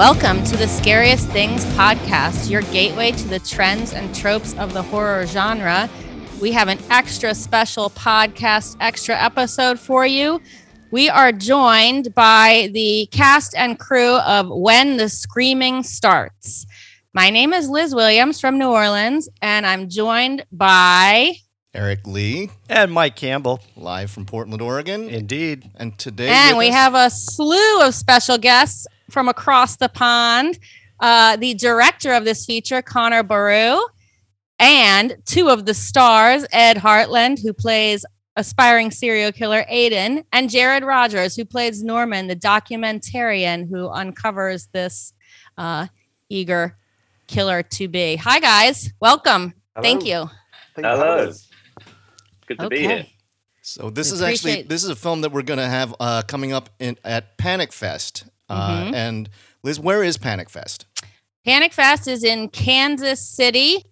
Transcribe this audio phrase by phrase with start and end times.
[0.00, 4.80] Welcome to the Scariest Things podcast, your gateway to the trends and tropes of the
[4.80, 5.90] horror genre.
[6.40, 10.40] We have an extra special podcast, extra episode for you.
[10.90, 16.64] We are joined by the cast and crew of When the Screaming Starts.
[17.12, 21.34] My name is Liz Williams from New Orleans, and I'm joined by.
[21.74, 23.60] Eric Lee, And Mike Campbell.
[23.76, 25.10] live from Portland, Oregon.
[25.10, 25.70] Indeed.
[25.76, 30.58] and today, And we us- have a slew of special guests from across the pond.
[31.00, 33.80] Uh, the director of this feature, Connor Boru,
[34.58, 38.04] and two of the stars, Ed Hartland, who plays
[38.36, 45.12] aspiring serial killer Aiden, and Jared Rogers, who plays Norman, the documentarian who uncovers this
[45.56, 45.86] uh,
[46.28, 46.76] eager
[47.26, 48.16] killer to be.
[48.16, 48.92] Hi, guys.
[49.00, 49.54] Welcome.
[49.80, 50.28] Thank you.
[50.74, 51.32] Thank you Hello.
[52.46, 53.06] Good to be here.
[53.62, 56.22] So this We is actually this is a film that we're going to have uh,
[56.26, 58.24] coming up in, at Panic Fest.
[58.50, 58.94] Uh, Mhm.
[58.94, 59.30] And
[59.62, 60.86] Liz, where is Panic Fest?
[61.44, 63.84] Panic Fest is in Kansas City,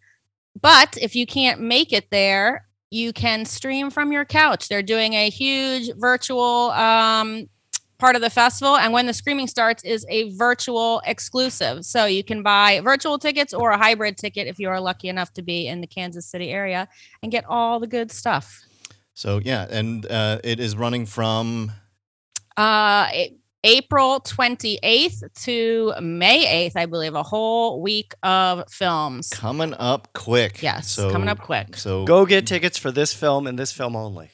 [0.61, 4.69] but if you can't make it there, you can stream from your couch.
[4.69, 7.48] They're doing a huge virtual um,
[7.98, 11.84] part of the festival, and when the screaming starts, is a virtual exclusive.
[11.84, 15.33] So you can buy virtual tickets or a hybrid ticket if you are lucky enough
[15.34, 16.89] to be in the Kansas City area
[17.22, 18.62] and get all the good stuff.
[19.15, 21.72] So yeah, and uh, it is running from
[22.56, 29.31] Uh, it- April 28th to May 8th, I believe, a whole week of films.
[29.31, 30.62] coming up quick.
[30.62, 31.77] Yes, so, coming up quick.
[31.77, 34.31] So Go get tickets for this film and this film only.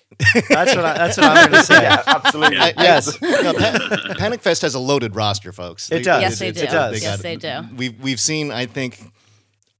[0.48, 1.82] That's what I, that's what I'm going to say.
[1.82, 2.58] Yeah, absolutely.
[2.58, 3.20] I- I- Yes.
[3.22, 5.90] no, Pa- Panic Fest has a loaded roster, folks.
[5.90, 6.20] It does.
[6.22, 6.68] Yes, they it's- do.
[6.68, 7.02] It does.
[7.02, 7.62] Yes, they do.
[7.76, 9.00] We've we've seen, I think,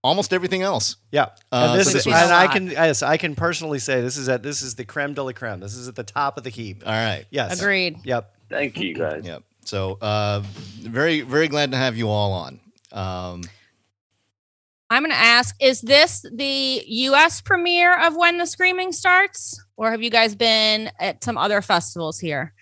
[0.02, 0.96] almost everything else.
[1.12, 1.26] Yeah.
[1.52, 2.52] Uh, and this, so this is, and I A lot.
[2.54, 5.32] can yes, I can personally say this is at this is the creme de la
[5.32, 5.60] creme.
[5.60, 6.82] This is at the top of the heap.
[6.84, 7.26] All right.
[7.30, 7.60] Yes.
[7.60, 7.98] Agreed.
[8.04, 8.30] Yep.
[8.50, 9.22] Thank you, guys.
[9.24, 9.42] Yep.
[9.64, 10.42] So uh,
[10.80, 12.60] very very glad to have you all on.
[12.92, 13.42] Um,
[14.90, 19.60] I'm going to ask Is this the US premiere of When the Screaming Starts?
[19.76, 22.52] Or have you guys been at some other festivals here?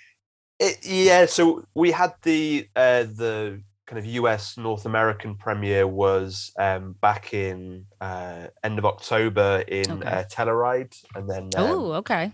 [0.59, 6.53] It, yeah, so we had the uh, the kind of US North American premiere was
[6.59, 10.09] um, back in uh, end of October in Okay.
[10.09, 12.33] uh, Telluride, and then um, Oh, okay.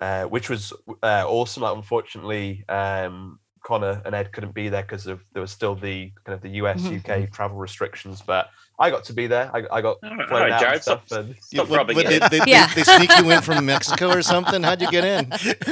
[0.00, 0.72] Uh, which was
[1.02, 1.62] uh, awesome.
[1.62, 6.10] Like, unfortunately, um, Connor and Ed couldn't be there because of there was still the
[6.24, 6.98] kind of the US Mhm.
[7.26, 9.50] UK travel restrictions, but I got to be there.
[9.54, 11.02] I, I got All right, flown all right, out Jared, and stuff.
[11.12, 12.08] And, Stop what- rubbing it.
[12.30, 12.66] they, they, Yeah.
[12.68, 14.62] they, they sneak you in from Mexico or something?
[14.62, 15.30] How'd you get in?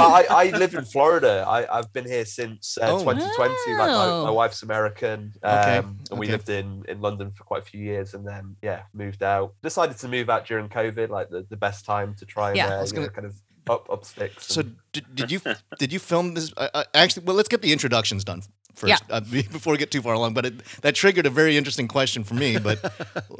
[0.00, 1.44] I, I live in Florida.
[1.48, 2.98] I, I've been here since uh, Oh.
[3.00, 3.50] 2020.
[3.50, 4.32] Like my, my Oh.
[4.32, 5.76] wife's American, um, Okay,
[6.12, 6.32] and we okay.
[6.32, 9.54] lived in, in London for quite a few years, and then yeah, moved out.
[9.64, 12.68] Decided to move out during COVID, like the, the best time to try and Yeah.
[12.68, 13.34] I uh, was you know, gonna- kind of
[13.68, 14.46] up up sticks.
[14.46, 14.62] So
[14.92, 15.40] did, did you
[15.78, 16.52] did you film this?
[16.56, 18.42] Uh, uh, actually, well, let's get the introductions done
[18.74, 19.16] first Yeah.
[19.16, 20.34] uh, before we get too far along.
[20.34, 22.58] But it, that triggered a very interesting question for me.
[22.58, 22.78] But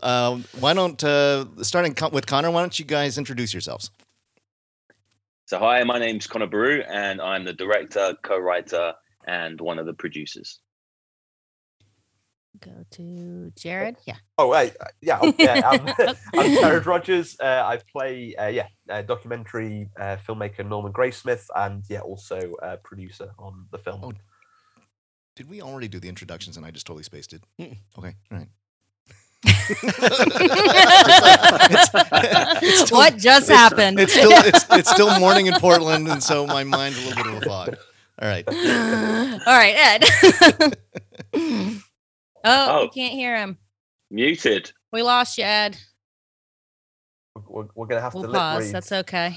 [0.03, 2.50] um, why don't uh, starting co- with Connor?
[2.50, 3.91] Why don't you guys introduce yourselves?
[5.47, 8.94] So, hi, my name's Connor Boru, and I'm the director, co-writer,
[9.27, 10.60] and one of the producers.
[12.62, 13.97] Go to Jared.
[14.06, 14.15] Yeah.
[14.39, 15.61] Oh, uh, yeah, oh, yeah.
[15.65, 15.89] I'm,
[16.39, 17.37] I'm Jared Rogers.
[17.41, 22.77] Uh, I play, uh, yeah, uh, documentary uh, filmmaker Norman Graysmith, and yeah, also uh,
[22.84, 24.01] producer on the film.
[24.05, 24.12] Oh,
[25.34, 27.43] Did we already do the introductions and I just totally spaced it?
[27.61, 27.77] Mm-mm.
[27.99, 28.49] Okay, all right.
[32.91, 33.99] what just happened?
[33.99, 37.34] It's still it's, it's still morning in Portland, and so my mind's a little bit
[37.34, 37.77] of a fog.
[38.21, 38.47] All right.
[38.47, 40.05] All right,
[41.34, 41.83] Ed.
[42.44, 42.82] Oh, Oh.
[42.82, 43.58] we can't hear him.
[44.10, 44.72] Muted.
[44.92, 45.76] We lost you, Ed.
[47.48, 48.64] We're, we're gonna have We'll to lip pause.
[48.66, 48.75] read.
[48.75, 49.36] That's okay.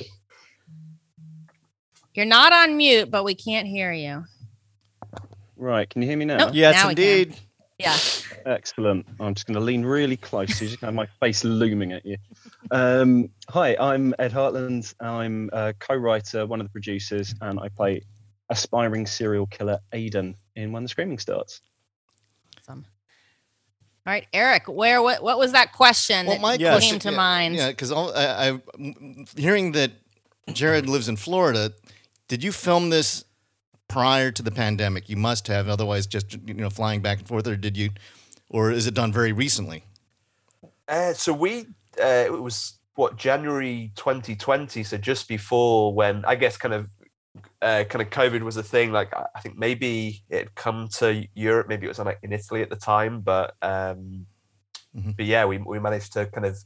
[2.13, 4.23] You're not on mute, but we can't hear you.
[5.57, 6.37] Right, can you hear me now?
[6.37, 6.51] Nope.
[6.53, 7.35] Yes, Now indeed.
[7.77, 7.95] Yeah.
[8.45, 9.05] Excellent.
[9.19, 12.05] I'm just going to lean really close so you just have my face looming at
[12.05, 12.15] you.
[12.71, 14.93] Um, hi, I'm Ed Hartland.
[15.01, 18.01] I'm a co-writer, one of the producers, and I play
[18.49, 21.59] aspiring serial killer Aiden in When the Screaming Starts.
[22.59, 22.85] Awesome.
[24.05, 26.73] All right, Eric, where what what was that question Well, that my Yes.
[26.73, 27.55] question came to yeah, mind?
[27.55, 29.93] Yeah, because I, I, m- hearing that
[30.53, 31.73] Jared lives in Florida,
[32.27, 33.25] did you film this
[33.87, 35.09] prior to the pandemic?
[35.09, 37.91] You must have, otherwise, just you know, flying back and forth, or did you,
[38.49, 39.83] or is it done very recently?
[40.87, 41.61] Uh, so we
[42.01, 46.89] uh, it was what January 2020, so just before when I guess kind of
[47.61, 48.91] uh, kind of COVID was a thing.
[48.91, 52.33] Like I I think maybe it had come to Europe, maybe it was like in
[52.33, 54.25] Italy at the time, but um,
[54.95, 55.17] Mhm.
[55.17, 56.57] but yeah, we we managed to kind of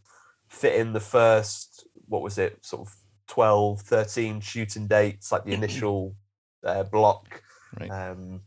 [0.47, 2.95] fit in the first what was it sort of
[3.27, 6.15] 12, 13 shooting dates, like the initial
[6.63, 7.41] uh, block.
[7.79, 7.89] Right.
[7.89, 8.41] Um,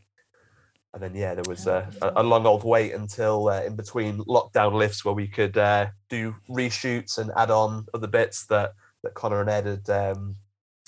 [0.93, 4.19] and then yeah, there was a, a a long old wait until uh, in between
[4.25, 9.15] lockdown lifts where we could uh, do reshoots and add on other bits that that
[9.15, 10.35] Connor and Ed had um,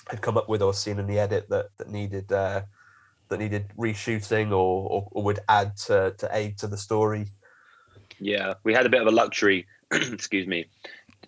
[0.08, 2.62] had come up with or seen in the edit that that needed uh,
[3.28, 7.26] that needed reshooting or, or or would add to to aid to the story.
[8.18, 10.66] Yeah, we had a bit of a luxury, excuse me,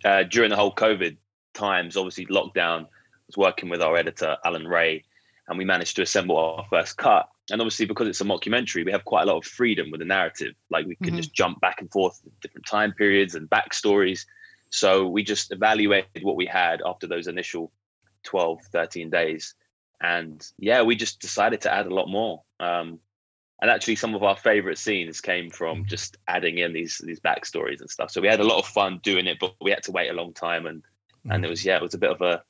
[0.04, 1.16] uh, during the whole COVID
[1.54, 1.96] times.
[1.96, 2.84] Obviously, lockdown.
[2.84, 5.04] I was working with our editor Alan Ray,
[5.48, 7.28] and we managed to assemble our first cut.
[7.50, 10.06] And obviously, because it's a mockumentary, we have quite a lot of freedom with the
[10.06, 10.54] narrative.
[10.70, 11.16] Like we can Mhm.
[11.18, 14.26] just jump back and forth, different time periods and backstories.
[14.70, 17.72] So we just evaluated what we had after those initial
[18.28, 19.54] 12, 13 days.
[20.02, 22.42] And yeah, we just decided to add a lot more.
[22.60, 23.00] Um,
[23.60, 27.80] and actually, some of our favorite scenes came from just adding in these these backstories
[27.80, 28.10] and stuff.
[28.10, 30.12] So we had a lot of fun doing it, but we had to wait a
[30.12, 30.84] long time, and
[31.28, 32.42] and it was yeah, it was a bit of a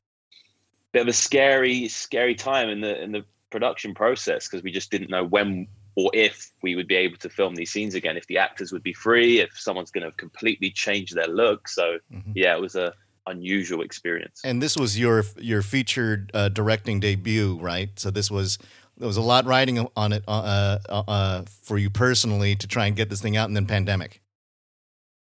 [0.93, 4.91] bit of a scary scary time in the in the production process because we just
[4.91, 8.27] didn't know when or if we would be able to film these scenes again, if
[8.27, 11.69] the actors would be free, if someone's going to completely change their look.
[11.69, 12.33] So Mhm.
[12.35, 12.93] yeah, it was a
[13.29, 14.41] unusual experience.
[14.45, 17.91] And this was your your featured uh, directing debut, right?
[17.99, 18.59] So this was
[18.97, 22.87] there was a lot riding on it uh, uh, uh, for you personally to try
[22.87, 24.21] and get this thing out, and then pandemic.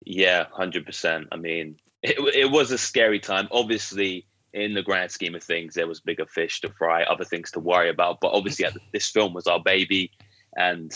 [0.04, 1.26] Yeah, hundred percent.
[1.32, 3.48] I mean, it, it was a scary time.
[3.50, 7.50] Obviously, in the grand scheme of things, there was bigger fish to fry, other things
[7.52, 8.20] to worry about.
[8.20, 10.12] But obviously, this film was our baby,
[10.56, 10.92] and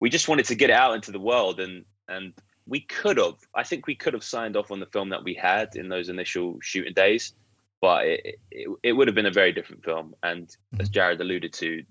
[0.00, 1.60] we just wanted to get it out into the world.
[1.60, 2.34] And and
[2.66, 5.34] we could have, I think, we could have signed off on the film that we
[5.34, 7.32] had in those initial shooting days,
[7.80, 10.14] but it it, it would have been a very different film.
[10.22, 11.84] And as Jared alluded to,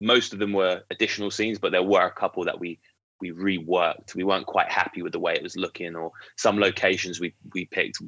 [0.00, 2.78] most of them were additional scenes, but there were a couple that we
[3.20, 4.14] we reworked.
[4.14, 7.66] We weren't quite happy with the way it was looking, or some locations we we
[7.66, 7.98] picked,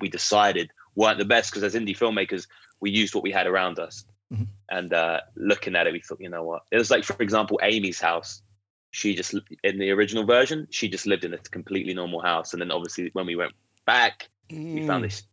[0.00, 2.46] we decided weren't the best because as indie filmmakers,
[2.80, 4.04] we used what we had around us.
[4.32, 4.46] Mhm.
[4.70, 6.62] And uh, looking at it, we thought, you know what?
[6.70, 8.42] It was like, for example, Amy's house.
[8.92, 9.34] She just
[9.64, 13.10] in the original version, she just lived in a completely normal house, and then obviously
[13.14, 13.52] when we went
[13.86, 15.24] back, we found this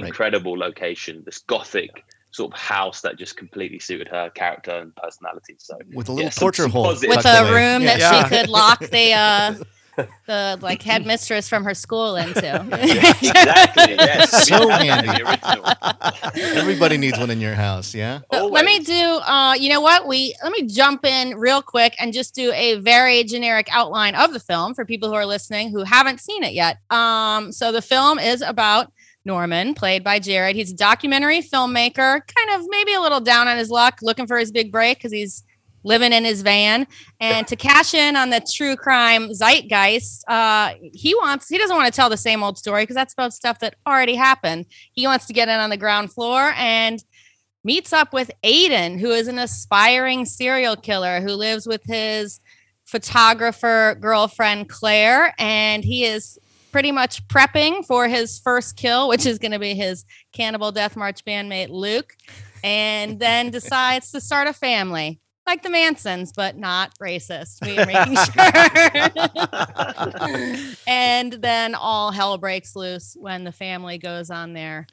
[0.00, 0.08] Right.
[0.08, 1.90] incredible location, this gothic
[2.30, 5.56] sort of house that just completely suited her character and personality.
[5.58, 7.50] So with a little Yeah, some- torture some hole with a away.
[7.50, 7.88] room Yeah.
[7.96, 8.22] that Yeah.
[8.22, 9.54] she could lock the uh
[10.26, 12.38] the like headmistress from her school into.
[12.72, 15.08] exactly, yes, So handy.
[16.56, 18.20] Everybody needs one in your house, yeah.
[18.32, 21.94] So let me do uh you know what we let me jump in real quick
[21.98, 25.70] and just do a very generic outline of the film for people who are listening
[25.70, 28.92] who haven't seen it yet um so the film is about
[29.24, 33.56] norman played by jared he's a documentary filmmaker kind of maybe a little down on
[33.56, 35.44] his luck looking for his big break because he's
[35.84, 36.86] living in his van.
[37.20, 41.92] And to cash in on the true crime zeitgeist uh he wants he doesn't want
[41.92, 44.66] to tell the same old story because that's about stuff that already happened.
[44.92, 47.02] He wants to get in on the ground floor and
[47.64, 52.40] meets up with Aiden, who is an aspiring serial killer who lives with his
[52.86, 56.38] photographer girlfriend Claire, and he is
[56.72, 60.96] pretty much prepping for his first kill, which is going to be his Cannibal Death
[60.96, 62.14] March bandmate Luke,
[62.64, 65.20] and then decides to start a family.
[65.48, 67.64] Like the Mansons, but not racist.
[67.64, 68.16] We are making
[70.60, 70.76] sure.
[70.86, 74.86] and then all hell breaks loose when the family goes on their,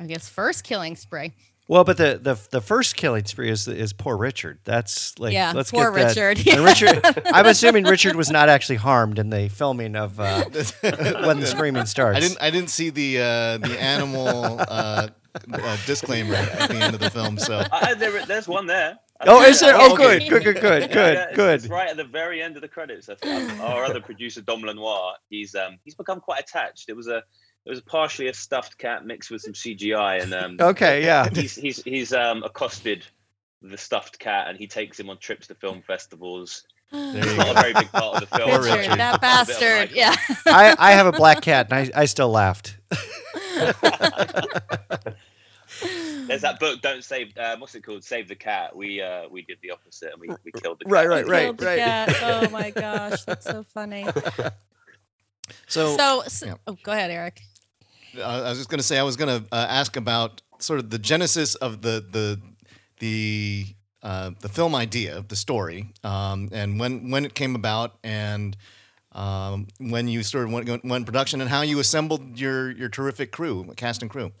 [0.00, 1.34] I guess, first killing spree.
[1.68, 4.60] Well, but the, the the first killing spree is is poor Richard.
[4.64, 6.22] That's like yeah, let's poor get that.
[6.22, 6.48] Richard.
[6.56, 7.02] And Richard,
[7.34, 10.44] I'm assuming Richard was not actually harmed in the filming of uh,
[10.80, 12.16] when the screaming starts.
[12.16, 12.38] I didn't.
[12.40, 15.08] I didn't see the uh, the animal uh,
[15.52, 17.36] uh, disclaimer at the end of the film.
[17.36, 18.98] So Uh, there, there's one there.
[19.26, 19.74] Oh, is there?
[19.76, 21.54] Oh, good, good, good, good, good, yeah, good.
[21.56, 23.06] It's right at the very end of the credits.
[23.06, 26.88] That's- Our other producer, Dom Lenoir, he's um he's become quite attached.
[26.88, 27.18] It was a
[27.66, 31.28] it was partially a stuffed cat mixed with some CGI, and um Okay, yeah.
[31.30, 33.04] he's he's he's um accosted
[33.60, 36.62] the stuffed cat, and he takes him on trips to film festivals.
[36.92, 38.50] there It's you not a very big part of the film.
[38.62, 38.98] Richard, Richard.
[39.00, 39.96] that It's a bit of an bastard.
[39.96, 40.14] Yeah.
[40.46, 42.76] I, I have a black cat, and I, I still laughed.
[46.28, 47.36] There's that book, Don't Save.
[47.36, 48.04] Uh, what's it called?
[48.04, 48.76] Save the Cat.
[48.76, 50.92] We uh we did the opposite, and we, we killed the cat.
[50.92, 51.78] Right, right, right, Killed the right.
[51.78, 52.16] cat.
[52.22, 54.06] Oh my gosh, that's so funny.
[55.66, 56.54] So, So, so yeah.
[56.66, 57.40] oh, go ahead, Eric.
[58.18, 60.78] uh, I was just going to say I was going to uh, ask about sort
[60.78, 62.40] of the genesis of the the
[63.00, 63.66] the
[64.02, 68.56] uh, the film idea of the story, um, and when when it came about, and
[69.12, 73.72] um, when you started went, went production, and how you assembled your your terrific crew,
[73.76, 74.32] cast and crew.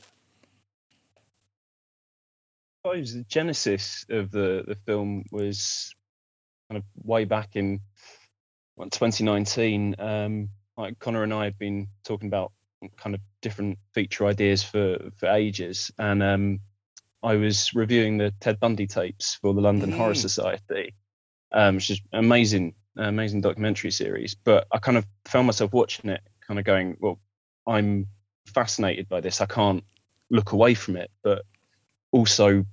[2.82, 5.94] Suppose the genesis of the, the film was
[6.70, 7.80] kind of way back in
[8.76, 9.96] what, 2019.
[9.98, 12.52] Um, like Connor and I had been talking about
[12.96, 16.60] kind of different feature ideas for for ages, and um,
[17.22, 20.18] I was reviewing the Ted Bundy tapes for the London Horror Mm.
[20.18, 20.94] Society,
[21.50, 24.36] um, which is amazing, amazing documentary series.
[24.36, 27.18] But I kind of found myself watching it, kind of going, well,
[27.66, 28.06] I'm
[28.46, 29.40] fascinated by this.
[29.40, 29.82] I can't
[30.30, 31.42] look away from it, but
[32.12, 32.64] also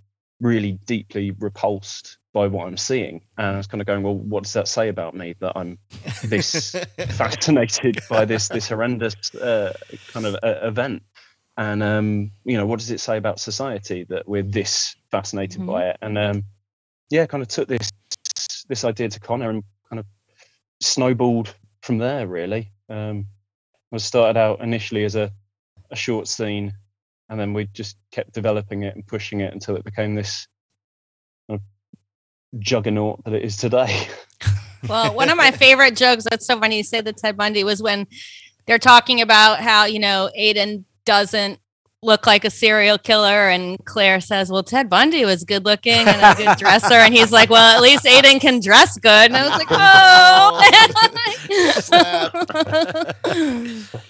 [0.41, 3.21] really deeply repulsed by what I'm seeing.
[3.37, 5.77] And I was kind of going, well, what does that say about me that I'm
[6.25, 6.71] this
[7.11, 9.73] fascinated by this this horrendous uh,
[10.11, 11.03] kind of uh, event?
[11.57, 15.67] And um, you know, what does it say about society that we're this fascinated Mhm.
[15.67, 15.97] by it?
[16.01, 16.43] And um,
[17.09, 17.89] yeah, kind of took this
[18.67, 20.05] this idea to Connor and kind of
[20.81, 22.27] snowballed from there.
[22.27, 23.27] Really, um,
[23.93, 25.31] I started out initially as a
[25.91, 26.73] a short scene,
[27.29, 30.47] and then we just kept developing it and pushing it until it became this
[31.49, 34.07] kind of juggernaut that it is today.
[34.87, 37.81] Well, one of my favorite jokes that's so funny you say that Ted Bundy was
[37.81, 38.05] when
[38.67, 41.59] they're talking about how, you know, Aiden doesn't
[42.01, 46.21] look like a serial killer and Claire says, Well, Ted Bundy was good looking and
[46.21, 46.93] a good dresser.
[46.93, 49.31] And he's like, Well, at least Aiden can dress good.
[49.31, 49.71] And I was like,
[53.95, 54.01] Oh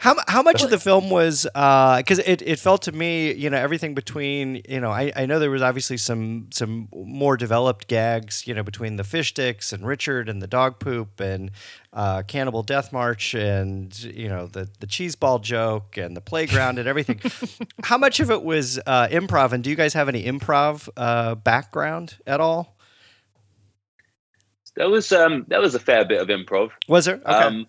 [0.00, 3.56] How, how much of the film was because it, it felt to me you know
[3.56, 8.46] everything between you know I, I know there was obviously some some more developed gags
[8.46, 11.50] you know between the fish sticks and Richard and the dog poop and
[11.92, 16.78] uh, Cannibal Death March and you know the the cheese ball joke and the playground
[16.78, 17.20] and everything.
[17.84, 21.36] how much of it was uh, improv and do you guys have any improv uh,
[21.36, 22.76] background at all?
[24.76, 26.70] That was um there was a fair bit of improv.
[26.88, 27.16] Was there?
[27.16, 27.30] Okay.
[27.30, 27.66] Um,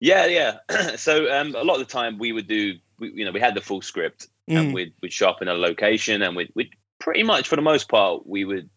[0.00, 0.56] yeah, yeah.
[0.96, 3.54] so um, a lot of the time we would do, we, you know, we had
[3.54, 4.58] the full script Mm.
[4.58, 8.26] and we'd we'd sharpen a location and we'd, we'd pretty much for the most part
[8.26, 8.68] we would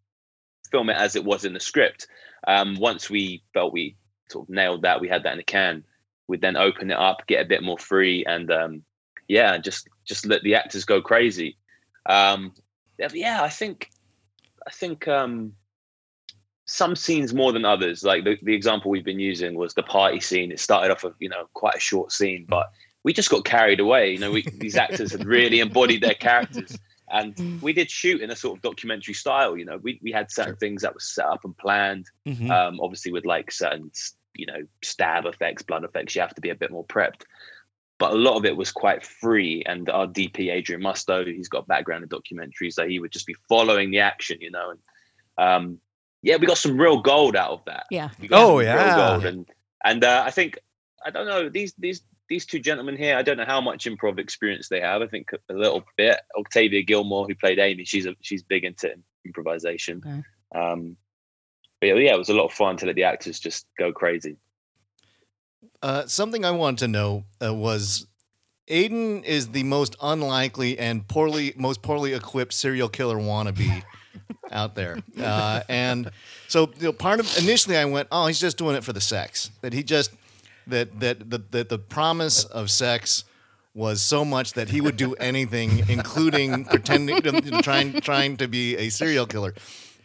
[0.70, 2.08] film it as it was in the script.
[2.48, 3.96] Um, once we felt we
[4.30, 5.84] sort of nailed that, we had that in the can.
[6.28, 8.84] We'd then open it up, get a bit more free, and um,
[9.28, 11.58] yeah, just just let the actors go crazy.
[12.06, 12.54] Um,
[13.00, 13.90] yeah, yeah, I think
[14.68, 15.54] I think um,
[16.74, 18.04] some scenes more than others.
[18.04, 20.52] Like the, the example we've been using was the party scene.
[20.52, 22.72] It started off of you know quite a short scene, but
[23.04, 24.12] we just got carried away.
[24.12, 26.76] You know, we, these actors had really embodied their characters,
[27.12, 29.56] and we did shoot in a sort of documentary style.
[29.56, 32.10] You know, we we had certain things that were set up and planned.
[32.28, 32.50] Mhm.
[32.50, 33.92] Um, obviously, with like certain
[34.36, 37.22] you know stab effects, blood effects, you have to be a bit more prepped.
[38.00, 41.66] But a lot of it was quite free, and our DP Adrian Musto, he's got
[41.66, 44.72] a background in documentaries, so he would just be following the action, you know.
[44.72, 44.80] And
[45.38, 45.80] um,
[46.24, 47.86] yeah, we got some real gold out of that.
[47.92, 48.10] Yeah.
[48.32, 48.96] Oh, some real yeah.
[48.96, 49.46] gold, and
[49.84, 50.58] and uh, I think
[51.06, 53.18] I don't know these these these two gentlemen here.
[53.18, 55.02] I don't know how much improv experience they have.
[55.02, 56.22] I think a little bit.
[56.40, 58.94] Octavia Gilmore, who played Amy, she's a, she's big into
[59.26, 60.02] improvisation.
[60.06, 60.60] Okay.
[60.60, 60.96] Um,
[61.82, 63.92] but yeah, yeah, it was a lot of fun to let the actors just go
[63.92, 64.38] crazy.
[65.82, 68.08] Uh, something I wanted to know uh, was
[68.70, 73.84] Aiden is the most unlikely and poorly, most poorly equipped serial killer wannabe
[74.52, 75.00] out there.
[75.20, 76.12] Uh, and
[76.48, 79.02] so you know, part of initially I went, oh, he's just doing it for the
[79.02, 79.52] sex.
[79.62, 80.12] That he just
[80.68, 83.26] that that the that the promise of sex
[83.74, 88.78] was so much that he would do anything, including pretending to trying trying to be
[88.78, 89.54] a serial killer.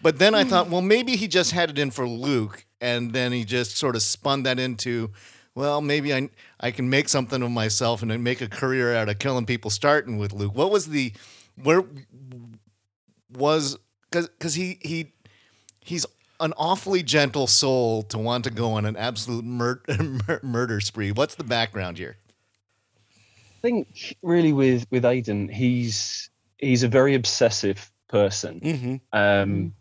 [0.01, 3.33] But then I thought, well, maybe he just had it in for Luke, and then
[3.33, 5.11] he just sort of spun that into,
[5.55, 9.19] well, maybe I I can make something of myself and make a career out of
[9.19, 10.55] killing people, starting with Luke.
[10.55, 11.13] What was the
[11.63, 11.85] where
[13.33, 13.79] was
[14.11, 15.12] because he he
[15.81, 16.07] he's
[16.41, 19.83] an awfully gentle soul to want to go on an absolute mur-
[20.43, 21.12] murder spree.
[21.12, 22.17] What's the background here?
[23.59, 28.61] I think really with with Aiden, he's he's a very obsessive person.
[28.61, 28.97] Mm-hmm.
[29.12, 29.75] Um,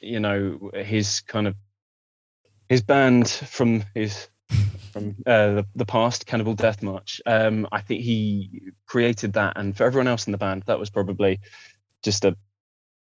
[0.00, 1.54] you know, his kind of
[2.68, 4.28] his band from his
[4.92, 7.20] from uh, the, the past, Cannibal Death March.
[7.24, 10.90] Um, I think he created that, and for everyone else in the band, that was
[10.90, 11.38] probably
[12.02, 12.36] just a,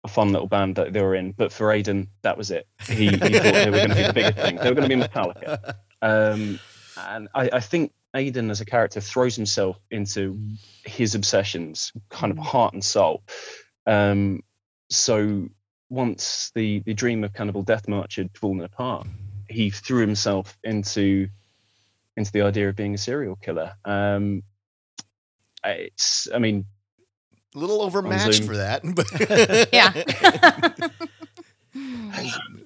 [0.06, 1.32] a fun little band that they were in.
[1.32, 2.66] But for Aiden, that was it.
[2.88, 4.56] He, he thought they were going to be the bigger thing.
[4.56, 5.74] They were going to be Metallica.
[6.00, 6.58] Um,
[6.96, 10.38] and I, I think Aiden as a character throws himself into
[10.84, 13.22] his obsessions, kind of heart and soul.
[13.86, 14.42] Um,
[14.88, 15.48] so
[15.90, 19.06] once the the dream of Cannibal Death March had fallen apart,
[19.48, 21.28] he threw himself into
[22.16, 23.74] into the idea of being a serial killer.
[23.84, 24.42] Um,
[25.64, 26.64] it's, I mean,
[27.56, 28.46] A little overmatched Zoom.
[28.48, 29.92] for that, but Yeah.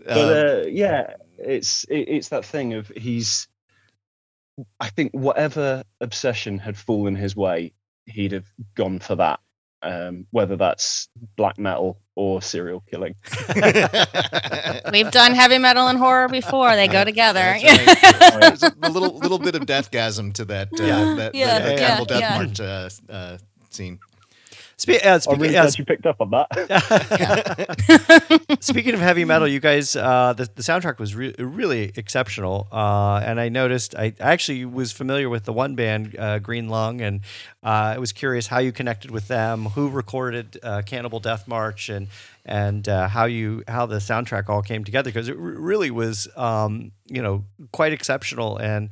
[0.05, 3.47] but Uh, uh, yeah, it's it, it's that thing of he's.
[4.81, 7.73] I think whatever obsession had fallen his way,
[8.07, 9.39] he'd have gone for that.
[9.83, 13.15] Um, whether that's black metal or serial killing.
[14.93, 16.75] We've done heavy metal and horror before.
[16.77, 17.57] They go together.
[17.63, 21.15] That's There's a little little bit of deathgasm to that uh, Yeah.
[21.15, 22.37] that, Yeah, that yeah, Cannibal Death yeah.
[22.37, 23.39] March uh, uh,
[23.71, 24.01] scene.
[24.81, 26.47] Spe- uh, I'm speaking, really uh, glad you picked up on that.
[28.61, 32.67] Speaking of heavy metal, you guys, uh, the, the soundtrack was re- really exceptional.
[32.73, 37.03] Uh, and I noticed, I actually was familiar with the one band, uh, Green Lung,
[37.03, 37.21] and
[37.63, 41.91] uh, I was curious how you connected with them, who recorded uh, Cannibal Death March,
[41.91, 42.09] and
[42.47, 46.27] and uh, how you how the soundtrack all came together because it r- really was,
[46.37, 48.89] um, you know, quite exceptional and.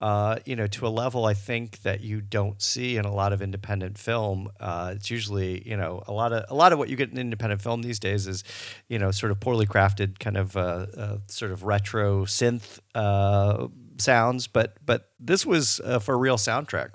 [0.00, 3.34] Uh, you know, to a level I think that you don't see in a lot
[3.34, 4.48] of independent film.
[4.58, 7.18] Uh, it's usually, you know, a lot of a lot of what you get in
[7.18, 8.42] independent film these days is,
[8.88, 13.68] you know, sort of poorly crafted, kind of uh, uh, sort of retro synth uh,
[13.98, 14.46] sounds.
[14.46, 16.90] But but this was uh, for a real soundtrack.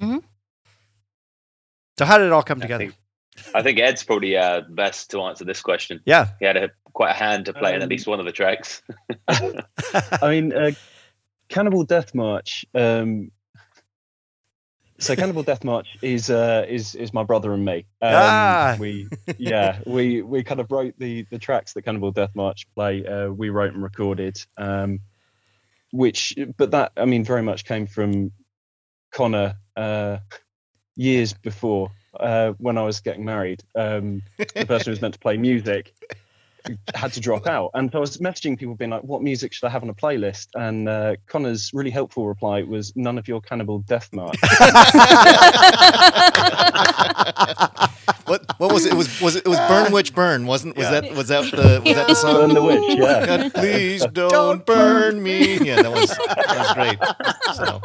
[0.00, 0.18] Mm-hmm.
[1.98, 2.84] So how did it all come I together?
[2.84, 2.94] think,
[3.54, 6.00] I think Ed's probably uh, best to answer this question.
[6.06, 6.28] Yeah.
[6.38, 8.32] He had a, quite a hand to play in at Um, least one of the
[8.32, 8.82] tracks.
[9.28, 9.62] I
[10.22, 10.70] mean, uh,
[11.48, 12.64] Cannibal Death March.
[12.74, 13.30] Um,
[14.98, 17.86] so Cannibal Death March is uh, is is my brother and me.
[18.02, 18.76] Um, Ah.
[18.80, 23.06] We yeah we we kind of wrote the the tracks that Cannibal Death March play.
[23.06, 24.38] Uh, we wrote and recorded.
[24.56, 25.00] Um,
[25.90, 28.32] which, but that I mean, very much came from
[29.12, 30.18] Connor uh,
[30.96, 33.62] years before uh, when I was getting married.
[33.74, 35.94] Um, the person who was meant to play music
[36.94, 37.70] had to drop out.
[37.74, 39.94] And so I was messaging people being like, what music should I have on a
[39.94, 40.48] playlist?
[40.54, 44.36] And uh, Connor's really helpful reply was none of your cannibal death march.
[48.26, 48.92] what what was it?
[48.92, 51.00] It was was it, it was Burn Witch Burn, wasn't was Yeah.
[51.00, 52.34] that was that the was that the song?
[52.34, 53.26] Burn the witch, yeah.
[53.26, 55.58] God, please don't burn me.
[55.58, 56.98] Yeah, that was that was great.
[57.56, 57.80] So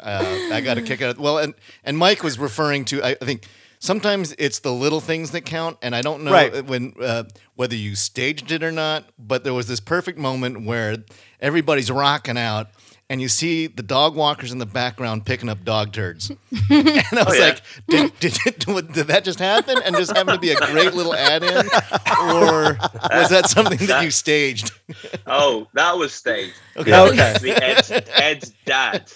[0.00, 1.10] uh, I got a kick out.
[1.16, 1.54] Of, well, and
[1.84, 3.02] and Mike was referring to.
[3.02, 3.46] I, I think
[3.80, 6.64] sometimes it's the little things that count, and I don't know Right.
[6.64, 7.24] when uh,
[7.56, 9.06] whether you staged it or not.
[9.18, 10.98] But there was this perfect moment where
[11.40, 12.68] everybody's rocking out.
[13.08, 16.38] And you see the dog walkers in the background picking up dog turds, and
[16.70, 17.44] I was yeah.
[17.44, 19.78] like, did, did, did, did that just happen?
[19.84, 22.78] And just happen to be a great little add-in, or
[23.10, 24.70] was that something that you staged?
[25.26, 26.54] oh, that was staged.
[26.76, 26.94] Okay.
[26.94, 27.20] Okay.
[27.20, 29.12] Actually, Ed's, Ed's dad.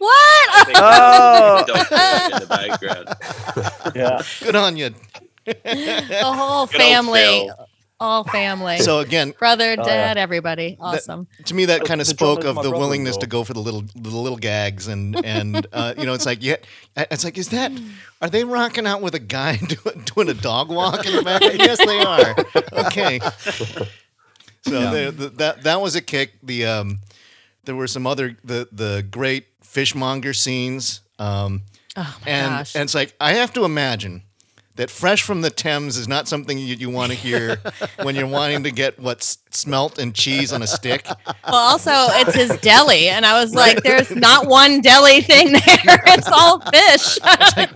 [0.00, 0.68] What?
[0.76, 1.64] Oh.
[1.66, 1.76] dog
[2.32, 3.94] in the background.
[3.94, 4.22] yeah.
[4.40, 4.94] Good on you.
[5.44, 7.50] the whole Good family,
[8.00, 11.26] all family, So again, brother, Oh, dad, everybody, awesome.
[11.44, 13.20] to me, that kind of spoke of the willingness brother-in-law.
[13.20, 16.42] to go for the little, the little gags, and and uh, you know, it's like,
[16.42, 16.56] yeah,
[16.96, 17.70] it's like, is that?
[18.22, 21.42] Are they rocking out with a guy doing, doing a dog walk in the back?
[21.54, 22.34] yes, they are.
[22.86, 23.20] Okay.
[24.62, 24.90] So Yeah.
[24.90, 26.32] the, the, that that was a kick.
[26.42, 27.00] The um,
[27.64, 31.00] there were some other the the great fishmonger scenes.
[31.18, 31.62] Um,
[31.96, 32.74] oh my and gosh.
[32.74, 34.22] and it's like I have to imagine
[34.76, 37.58] that fresh from the Thames is not something you, you want to hear
[38.02, 41.06] when you're wanting to get what's smelt and cheese on a stick.
[41.06, 45.62] well, also it's his deli, and I was like, "There's not one deli thing there.
[46.06, 47.18] It's all fish."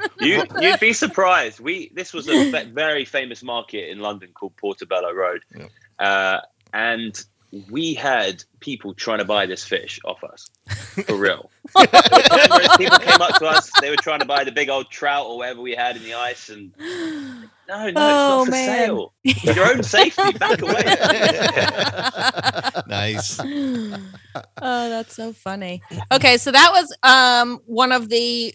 [0.21, 1.61] You, you'd be surprised.
[1.61, 5.67] We this was a very famous market in London called Portobello Road, Yeah.
[5.99, 6.41] uh,
[6.73, 7.23] and
[7.71, 10.49] we had people trying to buy this fish off us
[11.07, 11.51] for real.
[11.75, 14.53] There were times where people came up to us, they were trying to buy the
[14.53, 18.39] big old trout or whatever we had in the ice, and no, no, it's Oh,
[18.39, 18.87] not for man.
[18.87, 19.13] sale.
[19.43, 20.85] For your own safety, back away.
[22.89, 23.39] nice.
[23.41, 25.83] oh, that's so funny.
[26.13, 28.55] Okay, so that was um one of the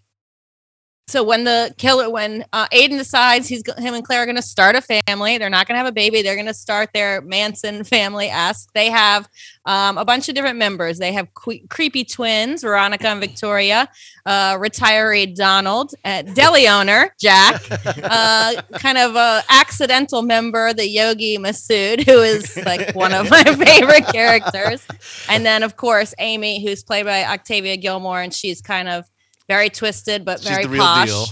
[1.09, 4.41] so when the killer when uh, Aiden decides he's him and Claire are going to
[4.43, 6.21] start a family, they're not going to have a baby.
[6.21, 8.69] They're going to start their Manson family esque.
[8.73, 9.27] They have
[9.65, 10.99] um, a bunch of different members.
[10.99, 13.89] They have que- creepy twins, Veronica and Victoria,
[14.27, 17.59] uh, retiree Donald, uh, deli owner Jack,
[18.03, 23.43] uh, kind of a accidental member, the Yogi Masood, who is like one of my
[23.65, 24.85] favorite characters.
[25.27, 29.05] And then, of course, Amy, who's played by Octavia Gilmore, and she's kind of
[29.49, 31.07] very twisted but very the real posh.
[31.09, 31.25] deal.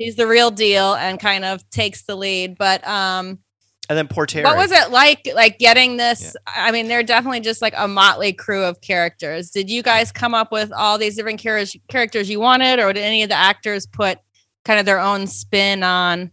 [0.00, 2.56] She's the real deal and kind of takes the lead.
[2.56, 3.38] But um,
[3.88, 4.44] And then Portera.
[4.44, 6.36] what was it like, like getting this?
[6.46, 9.50] I mean, they're definitely just like a motley crew of characters.
[9.50, 13.02] Did you guys come up with all these different char- characters you wanted, or did
[13.04, 14.18] any of the actors put
[14.64, 16.30] kind of their own spin on?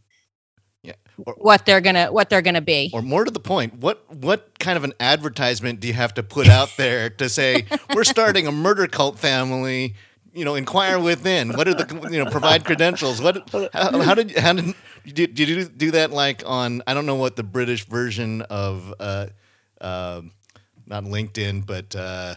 [0.83, 0.93] Yeah.
[1.25, 2.89] Or- what they're gonna what they're gonna be.
[2.93, 6.23] Or more to the point, what what kind of an advertisement do you have to
[6.23, 7.65] put out there to say
[7.95, 9.95] we're starting a murder cult family?
[10.33, 11.53] You know, inquire within.
[11.53, 13.21] What are the you know provide credentials?
[13.21, 14.73] What how, how did how did
[15.05, 18.93] did, did you do that like on I don't know what the British version of
[18.99, 19.27] uh,
[19.79, 20.21] uh,
[20.87, 22.35] not LinkedIn but uh,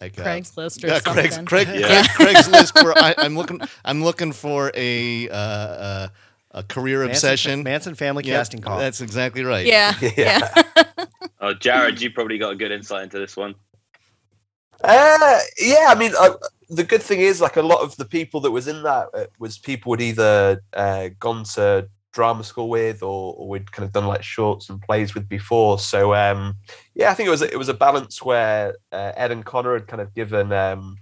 [0.00, 1.44] like uh, Craigslist or yeah, something.
[1.44, 2.04] Craig's, Craig, Yeah.
[2.04, 2.82] Craig, Craigslist.
[2.82, 6.08] Where I, I'm looking, I'm looking for a uh, uh,
[6.52, 7.62] a career Manson, obsession.
[7.64, 8.78] Manson family Yeah, casting call.
[8.78, 9.66] That's exactly right.
[9.66, 10.12] yeah, Yeah.
[10.16, 10.84] yeah.
[11.40, 13.54] Oh, Jared, you probably got a good insight into this one.
[14.86, 16.34] Uh, yeah, I mean, uh,
[16.68, 19.26] the good thing is, like, a lot of the people that was in that uh,
[19.38, 23.92] was people would either uh, gone to drama school with, or, or we'd kind of
[23.94, 25.78] done like shorts and plays with before.
[25.78, 26.56] So, um,
[26.94, 29.88] yeah, I think it was it was a balance where uh, Ed and Connor had
[29.88, 30.96] kind of given um,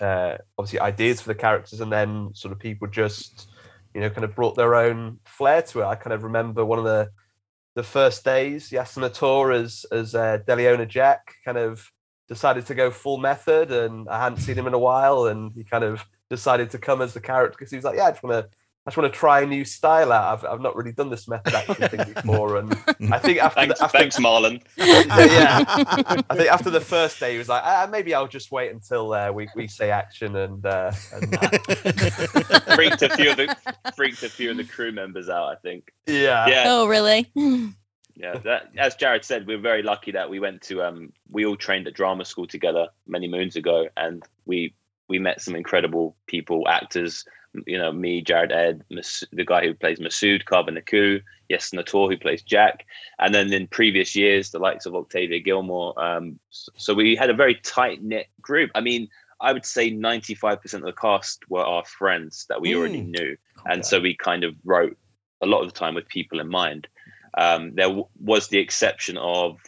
[0.00, 3.48] uh, obviously ideas for the characters, and then sort of people just
[3.94, 5.86] you know kind of brought their own flair to it.
[5.86, 7.10] I kind of remember one of the
[7.74, 11.90] the first days, Yasen Atour as as uh, Deleona Jack kind of
[12.28, 15.64] decided to go full method, and I hadn't seen him in a while, and he
[15.64, 18.22] kind of decided to come as the character because he was like, yeah, I just
[18.22, 18.50] want to.
[18.84, 20.38] I just want to try a new style out.
[20.38, 22.72] I've, I've not really done this method acting thing before, and
[23.12, 24.62] I think after Thanks, the, after, thanks Marlon.
[24.76, 28.70] yeah, I think after the first day, he was like, ah, maybe I'll just wait
[28.70, 31.36] until uh, we, we say action and, uh, and
[32.76, 33.56] freaked a few of the
[33.96, 35.48] freaked a few of the crew members out.
[35.48, 35.92] I think.
[36.06, 37.28] yeah, Yeah, Oh, really?
[38.16, 38.38] Yeah.
[38.38, 40.82] That, as Jared said, we we're very lucky that we went to.
[40.82, 44.74] Um, we all trained at drama school together many moons ago, and we
[45.08, 47.24] we met some incredible people, actors.
[47.66, 52.10] You know, me, Jared, Ed, Mas- the guy who plays Masood, Carver Naku, Yasen Atour,
[52.10, 52.84] who plays Jack,
[53.18, 55.98] and then in previous years, the likes of Octavia Gilmore.
[56.02, 58.70] Um, so we had a very tight knit group.
[58.74, 59.08] I mean,
[59.40, 63.02] I would say ninety five percent of the cast were our friends that we already
[63.02, 63.18] Mm.
[63.18, 64.96] knew, and so we kind of wrote
[65.42, 66.88] a lot of the time with people in mind.
[67.36, 69.58] Um, there w- was the exception of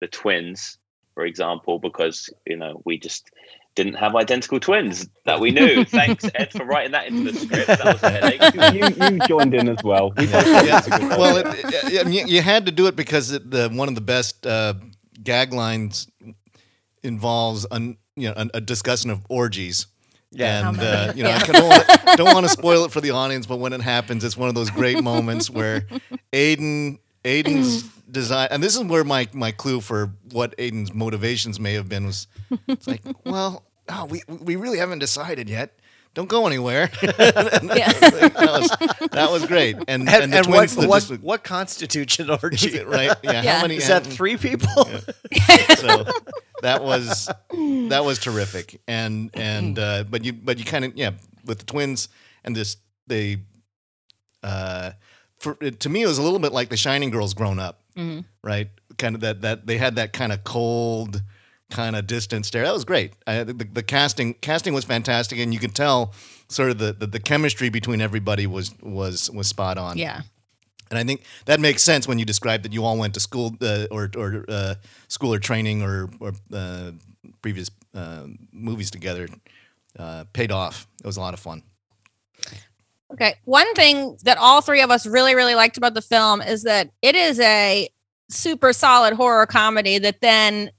[0.00, 0.78] the twins,
[1.14, 3.30] for example, because you know we just
[3.74, 5.84] didn't have identical twins that we knew.
[5.86, 7.66] Thanks, Ed, for writing that into the script.
[7.68, 8.40] That was a headache.
[8.98, 10.10] you, you joined in as well.
[10.16, 11.46] We both Yeah, thought it was a good well, it,
[12.06, 14.74] it- you had to do it because it, the one of the best uh,
[15.22, 16.08] gag lines
[17.02, 19.86] involves an, you know a, a discussion of orgies.
[20.34, 20.70] Yeah.
[20.70, 21.44] and uh, you know Yeah.
[21.46, 24.24] I don't want, don't want to spoil it for the audience, but when it happens,
[24.24, 25.86] it's one of those great moments where
[26.32, 31.74] Aiden Aiden's design, and this is where my my clue for what Aiden's motivations may
[31.74, 32.26] have been was,
[32.68, 35.78] it's like, well, oh, we we really haven't decided yet.
[36.14, 36.88] Don't go anywhere.
[37.00, 39.76] that, was, that was great.
[39.88, 42.84] And, And, and and what, twins that what, just- what constitutes an orgy?
[42.84, 43.16] right?
[43.22, 43.40] Yeah.
[43.42, 43.56] Yeah.
[43.56, 43.76] How many?
[43.76, 44.84] Is that three people?
[45.76, 46.04] so
[46.60, 47.30] that was
[47.88, 51.12] that was terrific and and uh but you but you kind of yeah
[51.46, 52.08] with the twins
[52.44, 53.38] and this they
[54.42, 54.90] uh
[55.42, 58.24] for to me it was a little bit like the shining girls grown up Mhm.
[58.42, 61.22] right kind of that that they had that kind of cold
[61.70, 65.52] kind of distant stare that was great I, the, the casting casting was fantastic and
[65.54, 66.12] you could tell
[66.48, 70.20] sort of the, the the chemistry between everybody was was was spot on Yeah.
[70.90, 73.56] and I think that makes sense when you describe that you all went to school
[73.62, 74.74] uh, or or uh,
[75.08, 76.90] school or training or or uh,
[77.40, 79.28] previous uh, movies together.
[79.98, 80.86] Uh, paid off.
[81.04, 81.62] It was a lot of fun.
[83.12, 83.34] Okay.
[83.44, 86.90] One thing that all three of us really, really liked about the film is that
[87.02, 87.88] it is a
[88.28, 90.70] super solid horror comedy that then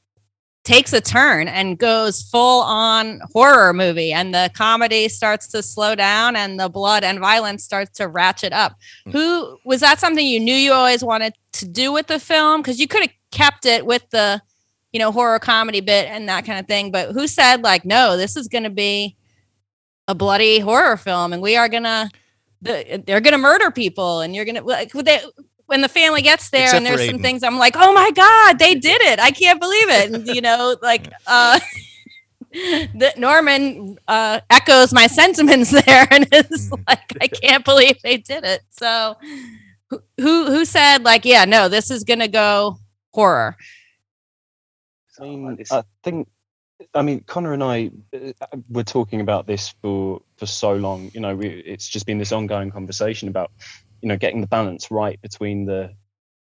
[0.64, 5.94] takes a turn and goes full on horror movie and the comedy starts to slow
[5.94, 8.78] down and the blood and violence starts to ratchet up.
[9.08, 9.12] Mm.
[9.12, 12.80] Who was that something you knew you always wanted to do with the film because
[12.80, 14.42] you could have kept it with the
[14.94, 18.16] you know horror comedy bit and that kind of thing but who said like no
[18.16, 19.16] this is going to be
[20.08, 22.10] a bloody horror film and we are going to
[22.64, 25.22] the, they're gonna murder people and you're gonna like when they
[25.68, 28.60] when the family gets there Except and there's some things I'm like, oh my god,
[28.60, 29.20] they did it!
[29.20, 30.12] I can't believe it.
[30.12, 31.60] And, you know, like uh,
[32.96, 36.84] that Norman uh, echoes my sentiments there and is Mhm.
[36.88, 38.62] like, I can't believe they did it.
[38.72, 39.16] So
[39.90, 42.78] who who who said like, yeah, no, this is gonna go
[43.14, 43.58] horror.
[45.20, 46.28] I mean, I think,
[46.94, 51.12] I mean, Connor and I uh, were talking about this for for so long.
[51.14, 53.52] You know, we, it's just been this ongoing conversation about,
[54.02, 55.94] you know, getting the balance right between the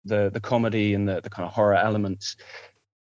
[0.04, 2.36] the the comedy and the the kind of horror elements.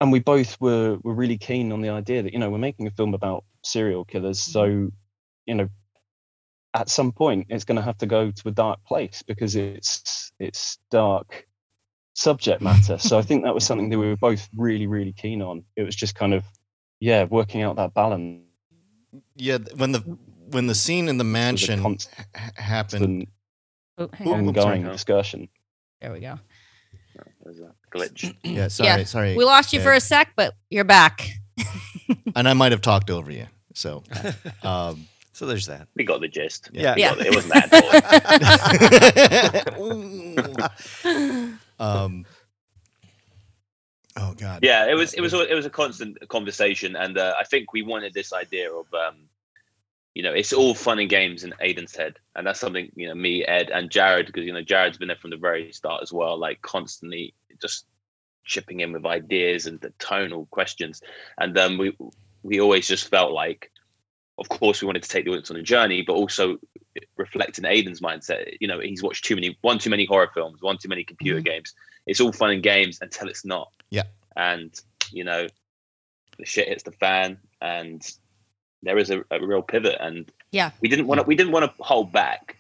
[0.02, 2.88] And we both were were really keen on the idea that you know we're making
[2.88, 4.92] a film about serial killers, so
[5.46, 5.70] you know.
[6.74, 10.34] At some point, it's going to have to go to a dark place because it's
[10.40, 11.48] it's dark
[12.16, 12.98] subject matter.
[12.98, 15.64] So I think that was something that we were both really, really keen on.
[15.76, 16.44] It was just kind of,
[17.06, 18.42] yeah, working out that balance.
[19.36, 20.00] Yeah, when the
[20.52, 23.28] when the scene in the mansion const- ha- happened,
[23.98, 24.40] Oh, hang Ooh, on.
[24.50, 24.76] I'm sorry.
[24.78, 25.48] ongoing discussion.
[26.02, 26.38] There we go.
[27.44, 28.36] There's a glitch.
[28.44, 31.30] yeah, sorry, Yeah, sorry, We lost you for a sec, but you're back.
[32.36, 33.46] and I might have talked over you.
[33.74, 34.04] So,
[34.64, 35.88] um, so there's that.
[35.96, 36.70] We got the gist.
[36.74, 36.96] Yeah.
[36.96, 37.14] We Yeah.
[37.14, 37.28] it.
[37.28, 37.74] It wasn't that
[39.68, 40.60] important.
[41.80, 42.26] um,
[44.18, 47.34] oh God, yeah, it was it was a- it was a constant conversation, and uh,
[47.40, 49.16] I think we wanted this idea of um,
[50.14, 53.16] you know, it's all fun and games in Aiden's head, and that's something you know,
[53.16, 56.14] me, Ed, and Jared, because you know, Jared's been there from the very start as
[56.14, 57.86] well, like constantly just
[58.46, 61.02] chipping in with ideas and the tonal questions.
[61.38, 61.98] And then we
[62.44, 63.72] we always just felt like,
[64.38, 66.58] of course, we wanted to take the audience on a journey, but also
[67.18, 68.56] reflecting Aiden's mindset.
[68.62, 71.42] You know, he's watched too many, one too many horror films, one too many computer
[71.42, 71.46] Mhm.
[71.46, 71.74] games.
[72.08, 73.72] It's all fun and games until it's not.
[73.96, 74.04] Yeah.
[74.36, 74.72] And
[75.12, 75.48] you know,
[76.38, 78.02] the shit hits the fan, and
[78.84, 79.98] there is a, a real pivot.
[80.00, 80.72] And Yeah.
[80.82, 81.24] we didn't want to.
[81.28, 82.58] We didn't want to hold back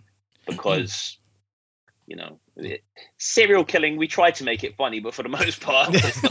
[0.47, 1.17] because,
[2.07, 2.83] you know, it,
[3.17, 3.97] serial killing.
[3.97, 6.23] We tried to make it funny, but for the most part, it's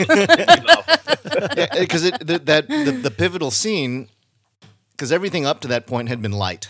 [0.64, 0.86] not.
[1.78, 4.08] because it the, that the, the pivotal scene
[4.92, 6.68] because everything up to that point had been light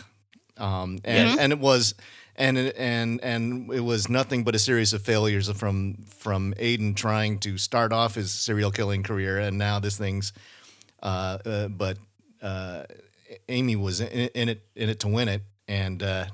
[0.56, 1.38] um, and Yes.
[1.38, 1.94] and it was
[2.36, 6.94] and it- and and it was nothing but a series of failures from from Aiden
[6.96, 10.32] trying to start off his serial killing career and now this thing's
[11.02, 11.98] uh, uh, but
[12.42, 12.84] uh,
[13.48, 16.26] Amy was in, in it in it to win it and uh,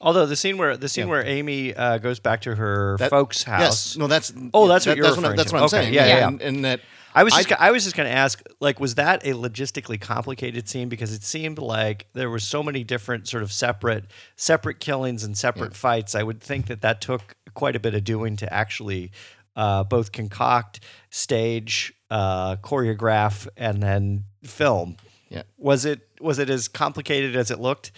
[0.00, 1.10] Although the scene where the scene Yeah.
[1.12, 3.60] where Amy uh, goes back to her That- folks' house.
[3.60, 5.54] yes no that's Oh, that's what you're that's what, I, That's to.
[5.56, 6.80] what I'm Okay, saying yeah, yeah, and, and that
[7.14, 10.00] I was just go- I was just going to ask like was that a logistically
[10.00, 14.04] complicated scene because it seemed like there were so many different sort of separate
[14.36, 16.14] separate killings and separate fights.
[16.14, 19.12] I would think that that took quite a bit of doing to actually
[19.56, 24.96] uh, both concoct, stage, uh, choreograph, and then film.
[25.28, 25.42] Yeah.
[25.58, 27.92] Was it was it as complicated as it looked?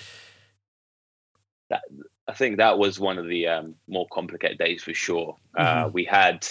[2.27, 5.37] I think that was one of the um, more complicated days for sure.
[5.57, 6.47] Uh, we had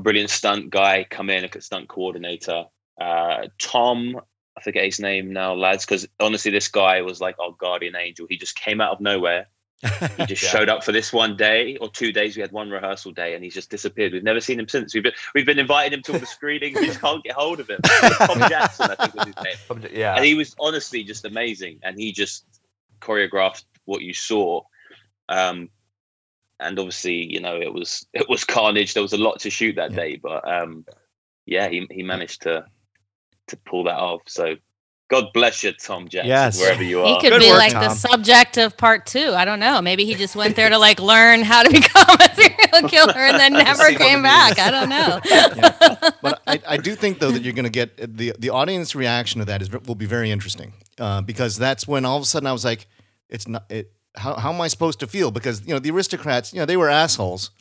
[0.00, 2.64] a brilliant stunt guy come in, a stunt coordinator,
[3.00, 4.18] uh, Tom.
[4.56, 8.26] I forget his name now, lads, because honestly, this guy was like our guardian angel.
[8.28, 9.46] He just came out of nowhere.
[10.16, 10.50] He just Yeah.
[10.50, 12.34] showed up for this one day or two days.
[12.34, 14.12] We had one rehearsal day, and he's just disappeared.
[14.12, 14.92] We've never seen him since.
[14.94, 16.78] We've been we've been inviting him to all the screenings.
[16.80, 17.80] We just can't get hold of him.
[17.84, 20.16] Tom Jackson, I think was his name Yeah.
[20.16, 22.44] and he was honestly just amazing and he just
[23.00, 24.60] choreographed what you saw
[25.30, 25.68] um
[26.60, 29.76] and obviously you know it was it was carnage there was a lot to shoot
[29.76, 29.96] that Yeah.
[29.96, 30.84] day but um
[31.46, 32.64] yeah he, he managed to
[33.48, 34.54] to pull that off so
[35.10, 36.60] god bless you tom jackson Yes.
[36.60, 37.08] wherever you are.
[37.08, 39.32] He could Good be work, like the subject of part two.
[39.34, 39.82] I don't know.
[39.82, 43.36] Maybe he just went there to like learn how to become a serial killer and
[43.40, 44.58] then never came back.
[44.60, 45.18] I don't know.
[46.22, 49.40] but I, I do think though that you're going to get the the audience reaction
[49.40, 52.46] to that is will be very interesting uh, because that's when all of a sudden
[52.46, 52.86] I was like,
[53.28, 53.92] it's not it.
[54.16, 55.30] How, how am I supposed to feel?
[55.30, 57.50] Because you know the aristocrats, you know they were assholes,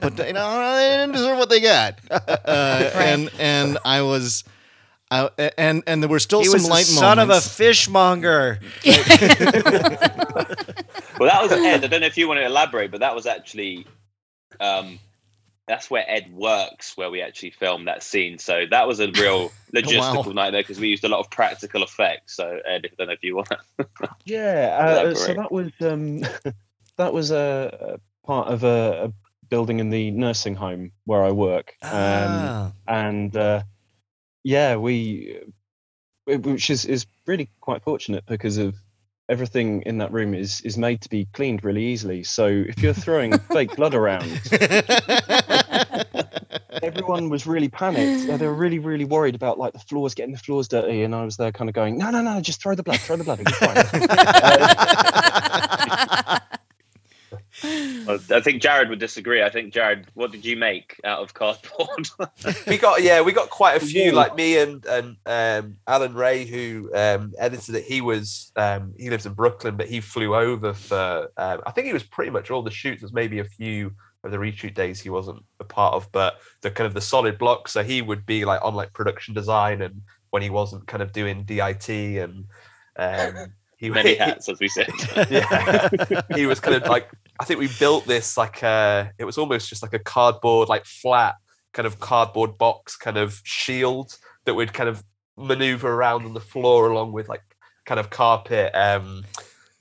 [0.00, 4.44] but you know they didn't deserve what they got, uh, and and I was,
[5.10, 8.60] I, and and there were still He some was the light son of a fishmonger.
[11.18, 13.24] well that was ed i don't know if you want to elaborate but that was
[13.26, 13.86] actually
[14.58, 14.98] um
[15.66, 18.38] that's where ed works where we actually filmed that scene.
[18.38, 22.36] So that was a real logistical nightmare because we used a lot of practical effects.
[22.36, 23.48] So ed i don't know if you want
[24.24, 26.20] Yeah, uh, so that was um,
[26.96, 29.12] that was a, a part of a, a
[29.48, 32.72] building in the nursing home where I work, um, Ah.
[32.86, 33.62] and uh,
[34.42, 35.40] yeah, we,
[36.30, 38.74] uh, which is is really quite fortunate because of
[39.28, 42.22] everything in that room is is made to be cleaned really easily.
[42.24, 44.28] So if you're throwing fake blood around,
[46.82, 48.28] everyone was really panicked.
[48.30, 51.14] Uh, They were really, really worried about like the floors getting the floors dirty, and
[51.14, 53.24] I was there kind of going, no, no, no, just throw the blood, throw the
[53.24, 53.76] blood, be fine.
[57.62, 59.42] Well, I think Jared would disagree.
[59.42, 62.08] I think Jared, what did you make out of cardboard?
[62.66, 64.12] we got yeah, we got quite a few.
[64.12, 67.84] Like me and and um, Alan Ray, who um, edited it.
[67.84, 71.30] He was um, he lives in Brooklyn, but he flew over for.
[71.36, 73.02] Um, I think he was pretty much all the shoots.
[73.02, 73.92] There's maybe a few
[74.24, 77.38] of the reshoot days he wasn't a part of, but the kind of the solid
[77.38, 77.68] block.
[77.68, 81.12] So he would be like on like production design, and when he wasn't kind of
[81.12, 82.46] doing DIT and.
[83.84, 84.88] He Many hats, as we said.
[85.30, 85.90] yeah
[86.34, 89.68] he was kind of like i think we built this like uh it was almost
[89.68, 91.34] just like a cardboard like flat
[91.74, 94.16] kind of cardboard box kind of shield
[94.46, 95.04] that would kind of
[95.36, 97.42] maneuver around on the floor along with like
[97.84, 99.22] kind of carpet um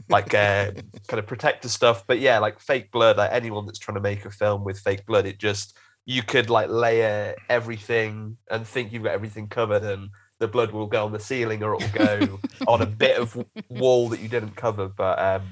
[0.10, 0.72] like uh
[1.08, 4.26] kind of protector stuff but yeah like fake blood like anyone that's trying to make
[4.26, 9.04] a film with fake blood it just you could like layer everything and think you've
[9.04, 10.10] got everything covered and
[10.44, 13.28] the blood will go on the ceiling or it will go on a bit of
[13.70, 14.88] wall that you didn't cover.
[14.90, 15.44] But um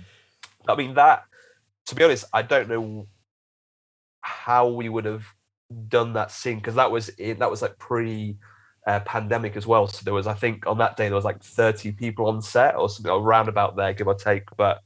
[0.68, 1.24] i mean that
[1.88, 3.08] to be honest i don't know
[4.22, 5.26] how we would have
[5.88, 8.38] done that scene because that was in that was like pre
[8.88, 9.88] uh, pandemic as well.
[9.88, 12.76] So there was i think on that day there was like 30 people on set
[12.76, 14.44] or something around about there give or take.
[14.58, 14.82] But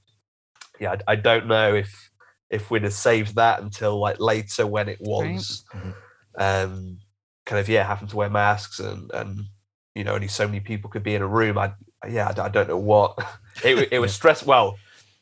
[0.79, 2.11] yeah i, I don't know if
[2.49, 5.93] if we'd have saved that until like later when it was Mhm.
[6.37, 6.97] um
[7.45, 9.45] kind of yeah having to wear masks and and
[9.95, 11.73] you know only so many people could be in a room i
[12.07, 13.17] yeah i, I don't know what
[13.63, 14.77] it, it was stress well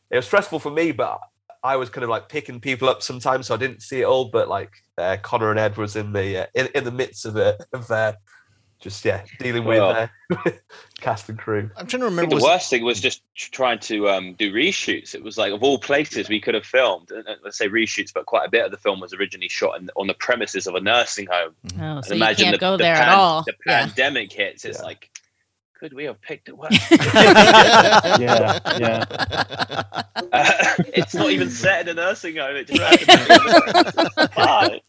[0.09, 1.19] it was stressful for me but
[1.63, 4.25] I was kind of like picking people up sometimes, so I didn't see it all.
[4.25, 7.37] But like uh, Connor and Ed was in the uh, in, in the midst of
[7.37, 8.13] it of uh,
[8.83, 10.51] just yeah dealing with Well- uh,
[10.99, 11.69] cast and crew.
[11.77, 12.29] I'm trying to remember.
[12.31, 15.15] the Was, worst thing was just trying to um, do reshoots.
[15.15, 17.09] It was like of all places we could have filmed.
[17.11, 19.79] and- and Let's say reshoots, but quite a bit of the film was originally shot
[19.79, 21.55] in, on the premises of a nursing home.
[21.79, 23.43] Oh, And so you can't the, go the there at all.
[23.43, 23.85] The Yeah.
[23.85, 24.65] pandemic hits.
[24.65, 24.85] It's Yeah.
[24.85, 25.09] like,
[25.79, 26.69] could we have picked it well?
[28.19, 29.03] yeah, yeah.
[30.31, 30.53] Uh,
[30.93, 32.55] it's not even set in a nursing home.
[32.55, 34.29] It just happened.
[34.33, 34.81] Why?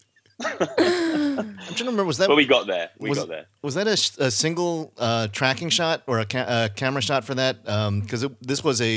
[1.67, 2.05] I'm trying to remember.
[2.05, 2.91] Was that but we got there.
[2.99, 3.47] We was- got there.
[3.63, 7.35] was that a, a single uh, tracking shot or a, ca- a camera shot for
[7.35, 7.65] that?
[7.65, 8.93] Because this was a,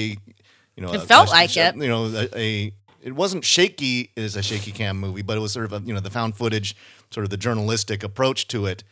[0.76, 1.76] you know, It felt like a- it.
[1.78, 5.54] You know, a, a it wasn't shaky as a shaky cam movie, but it was
[5.54, 6.76] sort of a, you know the found footage,
[7.12, 8.84] sort of the journalistic approach to it,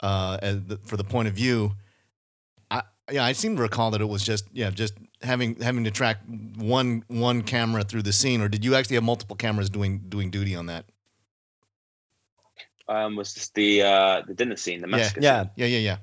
[0.00, 1.72] uh, as the, for the point of view.
[2.70, 5.90] I yeah, I seem to recall that it was just yeah, just having having to
[5.90, 6.18] track
[6.56, 10.30] one one camera through the scene, or did you actually have multiple cameras doing doing
[10.30, 10.84] duty on that?
[12.88, 14.96] Um, was this the uh, the dinner scene, the Yeah.
[14.96, 15.20] massacre?
[15.20, 15.44] Yeah.
[15.56, 15.96] Yeah, yeah, yeah.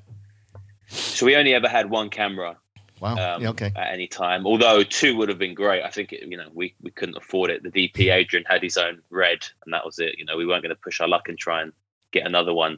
[0.87, 2.57] So we only ever had one camera
[2.99, 3.15] Wow.
[3.35, 3.71] um, yeah, okay.
[3.75, 4.45] at any time.
[4.45, 5.83] Although two would have been great.
[5.83, 7.63] I think it, you know we, we couldn't afford it.
[7.63, 10.17] The DP Adrian had his own RED, and that was it.
[10.17, 11.73] You know we weren't going to push our luck and try and
[12.11, 12.77] get another one.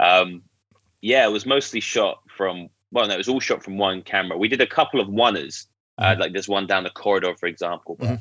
[0.00, 0.42] Um,
[1.00, 2.68] yeah, it was mostly shot from.
[2.90, 4.38] Well, no, it was all shot from one camera.
[4.38, 5.66] We did a couple of oneers.
[5.98, 7.96] Uh, like there's one down the corridor, for example.
[7.98, 8.20] But Mhm.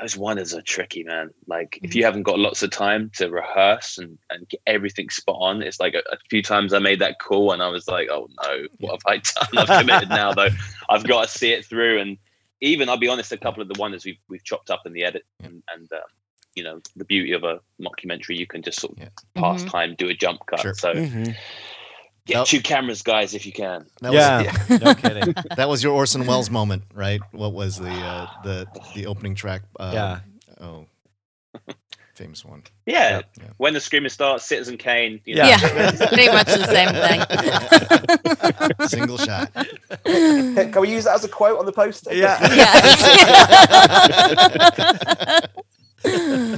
[0.00, 1.30] Those oneers are tricky, man.
[1.46, 5.36] Like if you haven't got lots of time to rehearse and, and get everything spot
[5.40, 8.08] on, it's like a, a few times I made that call and I was like,
[8.10, 9.68] oh no, what have I done?
[9.68, 10.50] I've committed now though.
[10.90, 12.00] I've got to see it through.
[12.00, 12.18] And
[12.60, 15.04] even I'll be honest, a couple of the oneers we've we've chopped up in the
[15.04, 16.00] edit and, and um,
[16.54, 19.08] you know the beauty of a mockumentary, you can just sort of Yeah.
[19.34, 19.70] pass Mhm.
[19.70, 20.60] time, do a jump cut.
[20.60, 20.74] Sure.
[20.74, 21.34] So Mhm.
[22.26, 22.46] Get Nope.
[22.48, 23.86] two cameras, guys, if you can.
[24.02, 25.32] That Yeah, no kidding.
[25.34, 27.20] was that was your Orson Welles moment, right?
[27.32, 29.62] What was the uh, the the opening track?
[29.80, 30.20] Uh, Yeah.
[30.60, 30.86] Oh,
[32.14, 32.62] famous one.
[32.86, 33.22] Yeah.
[33.38, 33.44] Yeah.
[33.58, 35.20] When the screaming starts, Citizen Kane.
[35.24, 35.56] You Yeah.
[35.56, 36.92] know, Yeah, pretty much the same
[38.78, 38.88] thing.
[38.88, 39.52] Single shot.
[40.04, 42.14] Can can we use that as a quote on the poster?
[42.14, 42.38] Yeah.
[46.04, 46.56] Yes.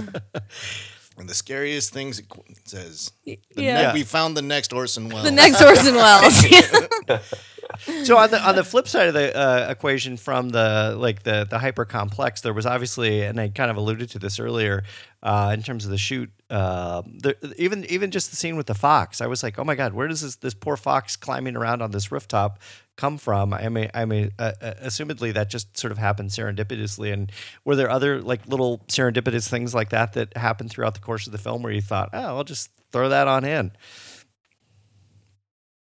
[1.18, 2.26] And the scariest things it
[2.64, 3.10] says.
[3.24, 3.88] The Yeah.
[3.88, 5.24] ne- we found the next Orson Welles.
[5.24, 6.44] the next Orson Welles.
[8.04, 11.46] so on the on the flip side of the uh, equation from the like the
[11.48, 14.82] the hyper complex there was obviously and i kind of alluded to this earlier
[15.22, 18.74] uh, in terms of the shoot uh, the, even even just the scene with the
[18.74, 21.82] fox i was like oh my god where does this this poor fox climbing around
[21.82, 22.58] on this rooftop
[22.98, 27.10] come from i mean i mean uh, uh, assumedly that just sort of happened serendipitously
[27.10, 27.32] and
[27.64, 31.32] were there other like little serendipitous things like that that happened throughout the course of
[31.32, 33.72] the film where you thought oh i'll just throw that on in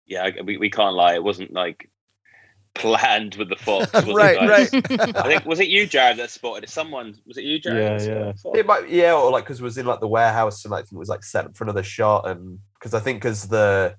[0.08, 1.16] yeah, we, we can't lie.
[1.16, 1.90] It wasn't like
[2.74, 3.92] planned with the fox.
[3.92, 4.74] was it, right guys?
[4.74, 6.70] right I think was it you, Jared, that spotted it?
[6.70, 8.02] Someone was it you, Jared?
[8.02, 8.54] Yeah, yeah.
[8.54, 10.84] It might, yeah, or like because it was in like the warehouse and like, I
[10.84, 13.96] think it was like set up for another shot, and because I think because the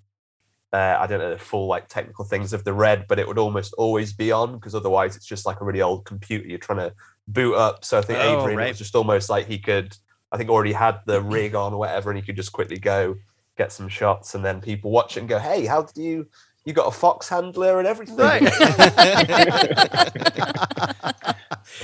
[0.72, 3.38] uh, I don't know the full like technical things of the RED, but it would
[3.38, 6.78] almost always be on because otherwise it's just like a really old computer you're trying
[6.78, 6.92] to
[7.28, 7.84] boot up.
[7.84, 8.68] So I think Oh, Adrian it right.
[8.70, 9.96] was just almost like he could,
[10.32, 13.16] I think already had the rig on or whatever, and he could just quickly go
[13.56, 16.26] get some shots, and then people watch it and go, "Hey, how did you?"
[16.66, 18.16] You got a fox handler and everything.
[18.16, 18.42] Right.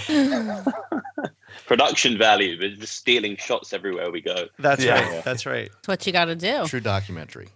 [1.67, 4.47] Production value, but just stealing shots everywhere we go.
[4.59, 5.01] that's Yeah.
[5.15, 6.65] right that's right That's what you got to do.
[6.67, 7.49] True documentary.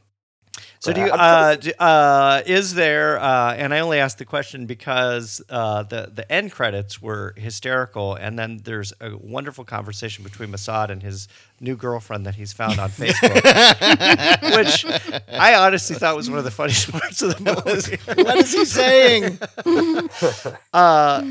[0.81, 4.25] So do Uh, you, uh, d- uh, is there, uh, and I only asked the
[4.25, 10.23] question because uh, the, the end credits were hysterical, and then there's a wonderful conversation
[10.23, 11.29] between Masood and his
[11.61, 14.85] new girlfriend that he's found on Facebook, which
[15.33, 18.23] I honestly thought was one of the funniest parts of the movie.
[18.23, 19.39] what is he saying?
[20.73, 21.23] Uh,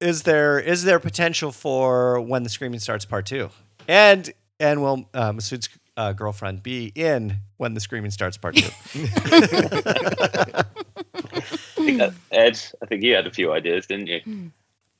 [0.00, 3.50] is there is there potential for when the screaming starts part two,
[3.88, 8.68] and and will uh, Masood's uh, girlfriend be in when the screaming starts part two?
[10.54, 10.64] I
[11.76, 14.50] think that, Ed, I think you had a few ideas, didn't you?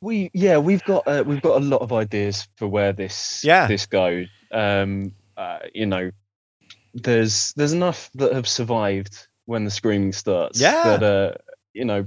[0.00, 3.66] We yeah, we've got uh, we've got a lot of ideas for where this Yeah.
[3.66, 4.26] this goes.
[4.52, 6.10] Um, uh, you know,
[6.92, 10.60] there's there's enough that have survived when the screaming starts.
[10.60, 10.96] Yeah.
[10.98, 11.32] That uh,
[11.72, 12.06] you know,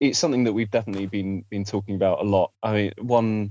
[0.00, 2.52] it's something that we've definitely been been talking about a lot.
[2.62, 3.50] I mean, one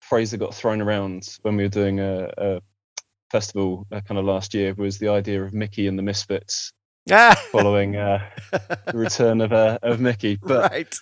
[0.00, 2.60] phrase that got thrown around when we were doing a, a
[3.30, 6.72] festival uh, kind of last year was the idea of Mickey and the Misfits
[7.10, 10.36] ah, following uh, the return of uh, of Mickey.
[10.42, 10.94] But right.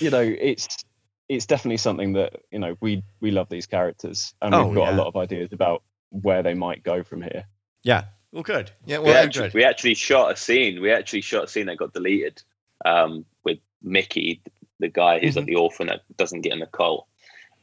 [0.00, 0.84] you know, it's
[1.28, 4.88] it's definitely something that you know we we love these characters, and Oh, we've got
[4.90, 4.96] yeah.
[4.96, 7.44] a lot of ideas about where they might go from here.
[7.82, 8.04] Yeah.
[8.32, 8.70] Well, good.
[8.84, 10.80] Yeah, We well, actually, we actually shot a scene.
[10.80, 12.42] We actually shot a scene that got deleted
[12.84, 14.42] um, with Mickey,
[14.80, 15.38] the guy who's Mm-hmm.
[15.38, 17.06] like the orphan that doesn't get in the cult.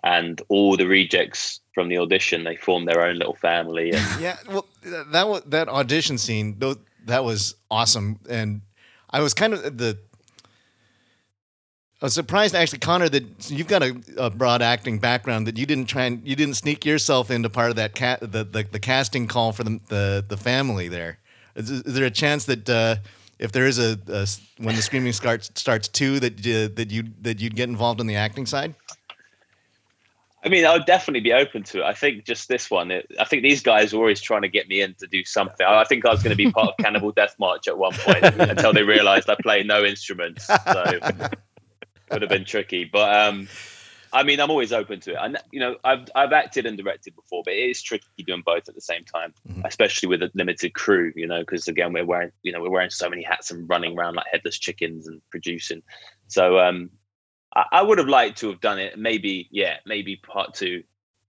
[0.03, 3.91] And all the rejects from the audition they formed their own little family.
[3.91, 6.57] And Yeah, well, that was that audition scene.
[6.59, 8.61] tho- That was awesome, and
[9.09, 9.97] I was kind of the.
[12.01, 15.45] I was surprised, actually, Connor, that you've got a, a broad acting background.
[15.45, 18.43] That you didn't try and you didn't sneak yourself into part of that cat the,
[18.43, 21.19] the, the casting call for the the, the family there.
[21.55, 22.95] Is, is there a chance that uh,
[23.37, 23.99] if there is a
[24.57, 28.07] when the Screaming starts starts two that uh, that you that you'd get involved on
[28.07, 28.73] the acting side?
[30.43, 31.83] I mean, I would definitely be open to it.
[31.83, 34.67] I think just this one, it, I think these guys were always trying to get
[34.67, 35.65] me in to do something.
[35.65, 37.93] I, I think I was going to be part of Cannibal Death March at one
[37.93, 40.47] point until they realized I play no instruments.
[40.47, 41.03] So it
[42.11, 42.85] would have been tricky.
[42.85, 43.47] But um,
[44.13, 45.17] I mean, I'm always open to it.
[45.21, 48.67] And you know, I've I've acted and directed before, but it is tricky doing both
[48.67, 49.65] at the same time, Mhm.
[49.65, 51.13] especially with a limited crew.
[51.15, 53.97] You know, because again, we're wearing you know we're wearing so many hats and running
[53.97, 55.81] around like headless chickens and producing.
[56.27, 56.89] So um,
[57.55, 58.97] I, I would have liked to have done it.
[58.97, 60.83] Maybe yeah, maybe part two.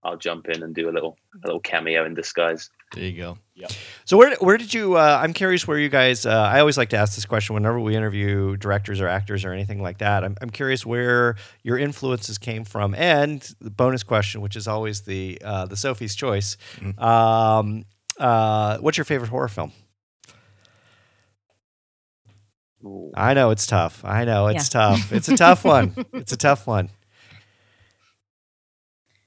[0.05, 2.71] I'll jump in and do a little a little cameo in disguise.
[2.93, 3.39] There you go.
[3.55, 3.69] Yeah.
[4.05, 4.97] So where where did you?
[4.97, 6.27] Uh, I'm curious where you guys.
[6.27, 9.53] Uh, I always like to ask this question whenever we interview directors or actors or
[9.53, 10.25] anything like that.
[10.25, 15.03] I'm I'm curious where your influences came from, and the bonus question, which is always
[15.03, 16.57] the uh, the Sophie's choice.
[16.81, 17.01] Mhm.
[17.01, 17.85] Um,
[18.19, 19.71] uh, what's your favorite horror film?
[22.85, 23.13] Ooh.
[23.15, 24.05] I know it's tough.
[24.05, 25.13] I know it's tough.
[25.13, 25.95] It's a tough one.
[26.13, 26.91] It's a tough one.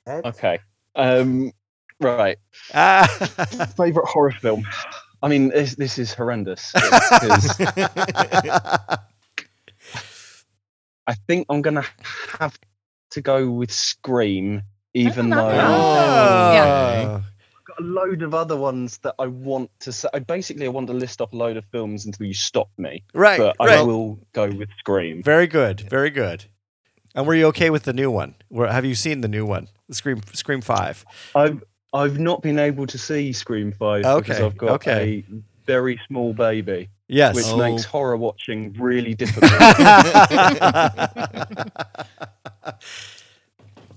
[0.08, 0.60] Okay.
[0.95, 1.51] Um,
[1.99, 2.38] right.
[2.74, 3.08] Ah.
[3.78, 4.66] Favorite horror film.
[5.24, 8.99] I mean, this, this is horrendous I
[11.28, 11.86] think I'm gonna
[12.39, 12.58] have
[13.12, 15.60] to go with Scream, even not though.
[15.60, 16.53] Oh.
[16.53, 17.22] Yeah.
[17.78, 20.07] I've got a load of other ones that I want to say.
[20.13, 23.03] I basically I want to list off a load of films until you stop me,
[23.13, 23.38] Right.
[23.39, 23.86] but I right.
[23.86, 25.21] will go with Scream.
[25.23, 25.82] Very good.
[25.89, 26.45] Very good.
[27.13, 28.36] And were you okay with the new one?
[28.49, 29.67] Were, have you seen the new one?
[29.91, 31.05] Scream Scream Five.
[31.36, 31.63] I've
[31.93, 35.23] I've not been able to see Scream Five because Okay, I've got okay.
[35.32, 35.34] a
[35.65, 37.36] very small baby, Yes.
[37.36, 37.57] which Oh.
[37.57, 39.51] makes horror watching really difficult.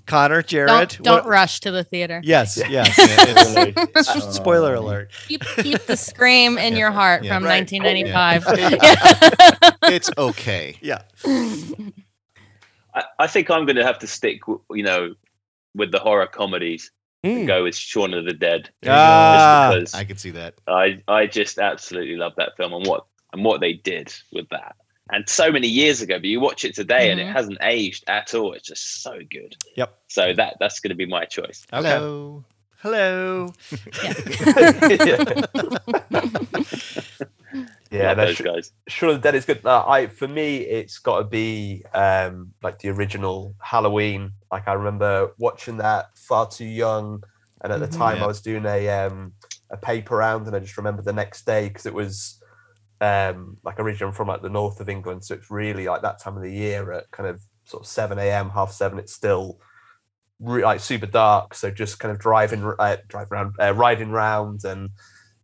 [0.08, 0.68] Connor, Jared.
[0.68, 2.20] Don't don't what- rush to the theater.
[2.24, 2.60] Yes.
[2.68, 2.98] Yes.
[3.54, 3.74] Really.
[3.94, 4.80] S- Spoiler Oh.
[4.80, 5.10] alert.
[5.28, 7.34] Keep keep the scream in your heart Yeah.
[7.34, 7.70] from Right.
[7.70, 8.44] 1995.
[9.84, 10.76] it's okay.
[10.80, 11.02] Yeah.
[12.94, 15.14] I, I think I'm going to have to stick, w- you know,
[15.74, 16.90] with the horror comedies
[17.22, 17.46] and Mm.
[17.46, 18.70] go with Shaun of the Dead.
[18.86, 19.72] Ah.
[19.74, 20.54] just I can see that.
[20.68, 24.76] I, I just absolutely love that film and what and what they did with that.
[25.10, 27.32] And so many years ago, but you watch it today and it Mhm.
[27.32, 28.52] hasn't aged at all.
[28.52, 29.56] It's just so good.
[29.76, 29.98] Yep.
[30.08, 31.66] So that that's going to be my choice.
[31.72, 31.88] Okay.
[31.88, 32.44] Hello.
[32.80, 33.52] Hello.
[37.90, 38.72] yeah, Love that's those Sh- guys.
[38.88, 39.64] Shaun of the Dead is good.
[39.64, 44.32] No, I for me, it's got to be um, like the original Halloween.
[44.52, 47.22] Like I remember watching that far too young,
[47.62, 47.96] and at the Mhm.
[47.98, 48.24] time Yeah.
[48.24, 49.32] I was doing a um,
[49.70, 52.37] a paper round, and I just remember the next day because it was
[53.00, 56.36] um, like originally from like the north of England, so it's really like that time
[56.36, 58.98] of the year at kind of sort of seven a.m., half seven.
[58.98, 59.60] It's still
[60.40, 64.64] re- like super dark, so just kind of driving, uh, driving around, uh, riding round,
[64.64, 64.90] and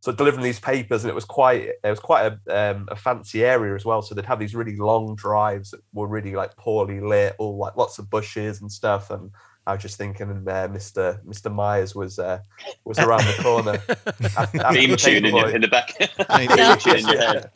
[0.04, 3.42] so delivering these papers and it was quite it was quite a, um, a fancy
[3.42, 7.00] area as well so they'd have these really long drives that were really like poorly
[7.00, 9.30] lit all like lots of bushes and stuff and
[9.66, 12.38] i was just thinking uh, mr mr myers was uh,
[12.84, 13.78] was around the corner
[14.36, 15.94] after- after Theme the tune in, your, in the back.
[16.28, 17.50] I Theme tune in your head.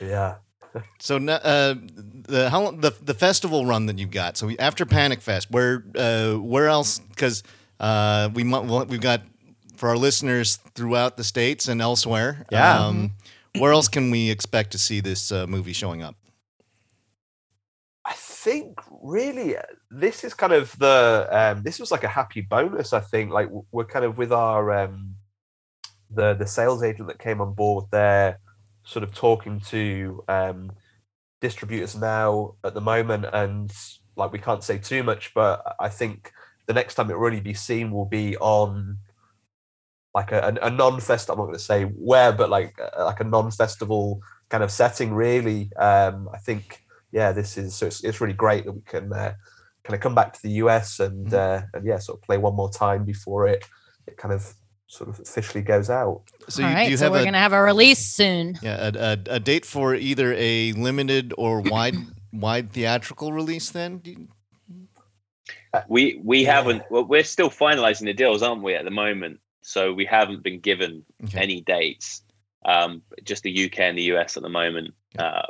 [0.00, 0.34] yeah
[0.98, 1.74] So now, uh,
[2.28, 4.36] the how long- the the festival run that you've got.
[4.36, 6.98] So after Panic Fest, where uh, where else?
[7.00, 7.42] Because
[7.80, 9.22] uh, we mu- well, we've got
[9.76, 12.44] for our listeners throughout the states and elsewhere.
[12.52, 12.78] Yeah.
[12.86, 13.12] Um,
[13.58, 16.14] where else can we expect to see this uh, movie showing up?
[18.44, 22.92] Think really uh, this is kind of the um, this was like a happy bonus.
[22.92, 25.16] I think like we're kind of with our um,
[26.10, 28.38] the the sales agent that came on board there,
[28.84, 30.70] sort of talking to um,
[31.40, 33.72] distributors now at the moment, and
[34.16, 36.32] like we can't say too much, but I think
[36.66, 38.98] the next time it really be seen will be on
[40.14, 41.28] like a, a, non-fest.
[41.30, 45.12] I'm not going to say where, but like like a non-festival kind of setting.
[45.12, 49.12] Really, um, I think yeah, this is so it's, it's really great that we can
[49.12, 49.32] uh,
[49.84, 52.54] kind of come back to the US and uh, and yeah, sort of play one
[52.54, 53.64] more time before it
[54.06, 54.54] it kind of
[54.86, 56.22] sort of officially goes out.
[56.48, 58.58] So you, right, you so have we're a gonna have a release soon.
[58.62, 61.96] yeah a, a, a date for either a limited or wide
[62.32, 63.70] wide theatrical release?
[63.70, 64.28] Then Do you-
[65.88, 66.54] We we Yeah.
[66.56, 66.82] haven't.
[66.90, 69.40] Well, we're still finalising the deals, aren't we, at the moment?
[69.62, 71.38] So we haven't been given Okay.
[71.40, 72.22] any dates.
[72.64, 74.94] Um, just the UK and the US at the moment.
[75.18, 75.42] Uh,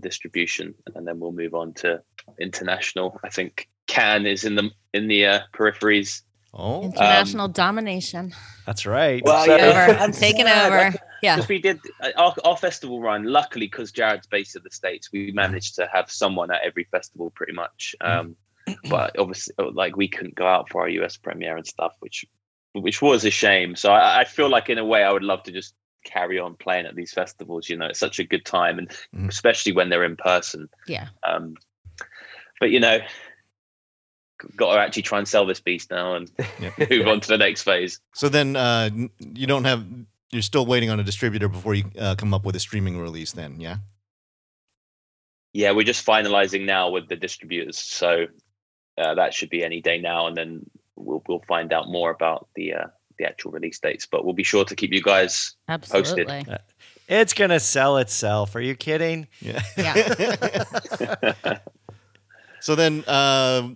[0.00, 2.02] distribution, and then we'll move on to
[2.40, 3.18] international.
[3.24, 6.22] I think Cannes is in the in the uh, peripheries.
[6.54, 8.34] Oh, International domination.
[8.66, 9.22] That's right.
[9.24, 9.98] Well, So- yeah, Over.
[9.98, 10.90] I'm Taking sad, over.
[10.92, 11.36] like, Yeah.
[11.36, 13.24] because we did uh, our, our festival run.
[13.24, 17.30] Luckily, because Jared's based in the states, we managed to have someone at every festival
[17.30, 17.94] pretty much.
[18.00, 18.34] Um,
[18.88, 22.24] but obviously, uh, like we couldn't go out for our US premiere and stuff, which
[22.72, 23.76] which was a shame.
[23.76, 25.74] So I, I feel like in a way, I would love to just
[26.04, 27.68] carry on playing at these festivals.
[27.68, 29.28] You know, it's such a good time, and Mhm.
[29.28, 30.68] especially when they're in person.
[30.86, 31.08] Yeah.
[31.28, 31.54] Um,
[32.60, 32.98] but you know,
[34.56, 36.30] got to actually try and sell this beast now and
[36.60, 36.70] Yeah.
[36.90, 38.00] move on to the next phase.
[38.14, 39.84] so then uh, you don't have.
[40.30, 43.32] You're still waiting on a distributor before you uh, come up with a streaming release.
[43.32, 43.76] Then, yeah.
[45.54, 48.26] Yeah, we're just finalizing now with the distributors, so
[48.98, 52.48] uh, that should be any day now, and then we'll we'll find out more about
[52.54, 52.86] the uh,
[53.18, 54.06] the actual release dates.
[54.06, 55.54] But we'll be sure to keep you guys.
[55.68, 56.44] Absolutely.
[57.08, 58.54] It's gonna sell itself.
[58.54, 59.28] Are you kidding?
[59.40, 59.62] Yeah.
[59.76, 61.58] Yeah.
[62.60, 63.68] so then, uh,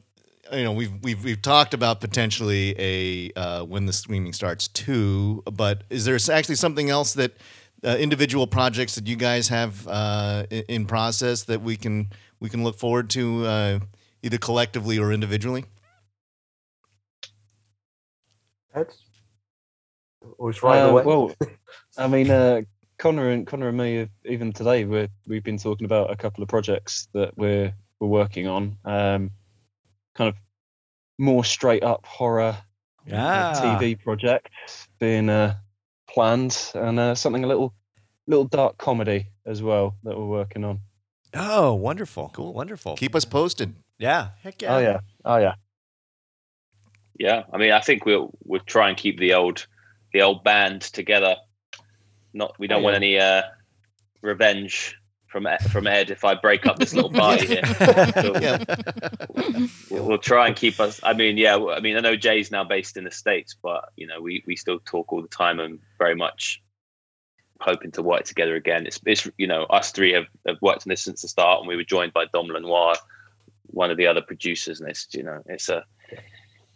[0.53, 5.43] you know, we've we've we've talked about potentially a uh, when the streaming starts too,
[5.51, 7.32] but is there actually something else that
[7.84, 12.62] uh, individual projects that you guys have uh, in process that we can we can
[12.64, 13.78] look forward to uh,
[14.22, 15.64] either collectively or individually?
[20.25, 20.29] Ed?
[20.39, 21.03] Always right Uh, away.
[21.05, 21.35] Well,
[21.99, 22.62] I mean, uh,
[22.99, 26.43] Connor and Connor and me, have, even today, we're we've been talking about a couple
[26.43, 28.77] of projects that we're we're working on.
[28.85, 29.31] Um,
[30.14, 30.35] kind of
[31.18, 32.57] more straight up horror
[33.07, 33.53] Yeah.
[33.57, 34.51] TV project
[34.99, 35.57] being uh,
[36.09, 37.75] planned, and uh, something a little
[38.27, 40.81] little dark comedy as well that we're working on.
[41.35, 42.31] Oh, wonderful.
[42.35, 42.53] Cool.
[42.53, 42.97] Wonderful.
[42.97, 43.75] Keep us posted.
[43.99, 44.29] yeah.
[44.43, 44.75] Heck yeah.
[44.75, 45.55] Oh yeah, oh yeah.
[47.18, 49.66] Yeah, I mean, I think we'll we'll try and keep the old
[50.13, 51.37] the old band together.
[52.35, 53.43] Not we don't Oh, want any uh,
[54.23, 54.97] revenge
[55.27, 57.65] from Ed, from Ed if I break up this little party here.
[57.65, 58.63] So Yeah.
[59.91, 61.01] we'll, we'll try and keep us.
[61.03, 64.07] I mean, yeah, I mean, I know Jay's now based in the states, but you
[64.07, 66.63] know, we we still talk all the time and very much
[67.61, 68.87] hoping to work together again.
[68.87, 71.69] It's it's you know, us three have, have worked on this since the start, and
[71.69, 72.95] we were joined by Dom Lenoir,
[73.67, 75.85] one of the other producers, and it's you know, it's a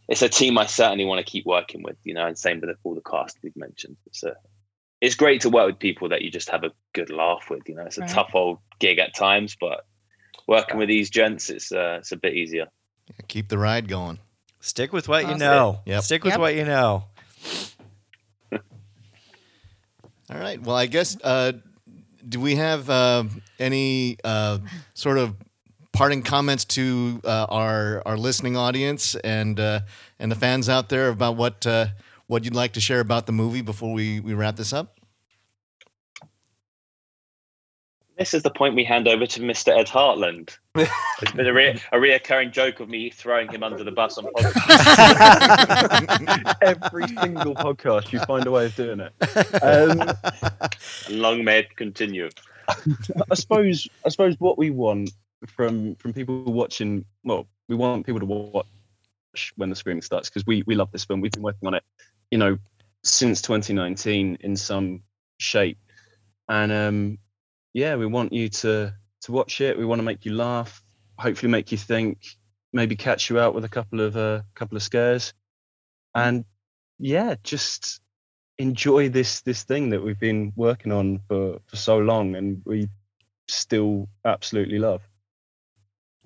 [0.08, 2.70] it's a team I certainly want to keep working with, you know, and same with
[2.84, 3.96] all the cast we've mentioned.
[4.06, 4.34] It's a
[5.00, 7.68] it's great to work with people that you just have a good laugh with.
[7.68, 8.10] You know, it's a Right.
[8.10, 9.84] tough old gig at times, but
[10.46, 12.68] working with these gents, it's uh, it's a bit easier.
[13.28, 14.18] Keep the ride going.
[14.60, 15.80] Stick with what you know.
[15.86, 16.02] Yep.
[16.02, 16.40] Stick with Yep.
[16.40, 17.04] what you know.
[20.30, 20.60] All right.
[20.60, 21.52] Well, I guess uh,
[22.28, 23.24] do we have uh,
[23.58, 24.58] any uh,
[24.94, 25.36] sort of
[25.96, 29.80] parting comments to uh, our our listening audience and uh,
[30.18, 31.86] and the fans out there about what uh,
[32.26, 35.00] what you'd like to share about the movie before we, we wrap this up?
[38.18, 39.76] This is the point we hand over to Mr.
[39.76, 40.58] Ed Hartland.
[41.22, 44.24] It's been a, re- a reoccurring joke of me throwing him under the bus on
[44.36, 44.66] podcast.
[46.60, 49.14] Every single podcast, you find a way of doing it.
[49.62, 50.12] Um,
[51.08, 52.28] Long may it continue.
[52.68, 55.10] I suppose I suppose what we want
[55.46, 58.66] from from people watching well we want people to watch
[59.56, 61.20] when the screaming starts because we we love this film.
[61.20, 61.84] We've been working on it
[62.30, 62.58] you know
[63.04, 65.02] since 2019 in some
[65.38, 65.78] shape.
[66.48, 67.18] And um
[67.74, 69.78] yeah we want you to to watch it.
[69.78, 70.82] We want to make you laugh
[71.18, 72.18] hopefully make you think
[72.72, 75.32] maybe catch you out with a couple of uh couple of scares.
[76.14, 76.44] And
[76.98, 78.00] yeah just
[78.58, 82.88] enjoy this this thing that we've been working on for for so long and we
[83.48, 85.02] still absolutely love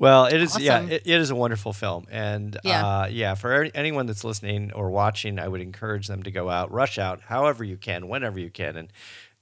[0.00, 2.84] Well, it is yeah, it, it is a wonderful film, and Yeah.
[3.02, 6.48] uh, yeah, for any- anyone that's listening or watching, I would encourage them to go
[6.50, 8.92] out, rush out, however you can, whenever you can, and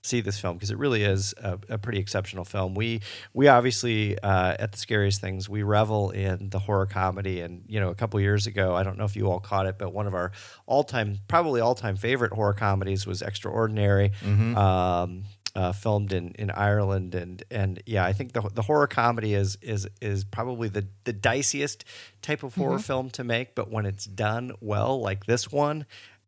[0.00, 2.74] see this film because it really is a, a pretty exceptional film.
[2.74, 3.00] We
[3.34, 7.78] we obviously uh, at the scariest things we revel in the horror comedy, and you
[7.80, 10.06] know a couple years ago, I don't know if you all caught it, but one
[10.06, 10.30] of our
[10.66, 14.56] all time, probably all time favorite horror comedies was Extraordinary Mm-hmm.
[14.56, 15.24] um,
[15.58, 19.58] uh, filmed in, in Ireland, and and yeah, I think the, the horror comedy is
[19.60, 21.84] is is probably the the diciest
[22.22, 25.84] type of horror film to make, but when it's done well, like this one,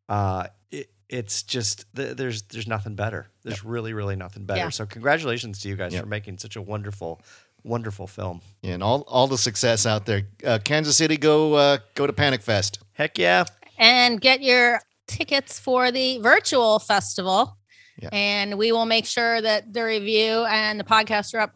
[0.09, 3.29] uh, it, it's just th- there's there's nothing better.
[3.45, 4.59] There's really really nothing better.
[4.65, 4.71] Yeah.
[4.71, 6.03] So congratulations to you guys Yep.
[6.03, 7.21] for making such a wonderful
[7.63, 8.41] wonderful film.
[8.63, 10.23] Yeah, and all all the success out there.
[10.45, 12.81] Uh, Kansas City, go uh, go to Panic Fest.
[12.95, 13.45] Heck yeah!
[13.79, 17.57] and get your tickets for the virtual festival.
[18.01, 18.09] Yeah.
[18.13, 21.53] And we will make sure that the review and the podcast are up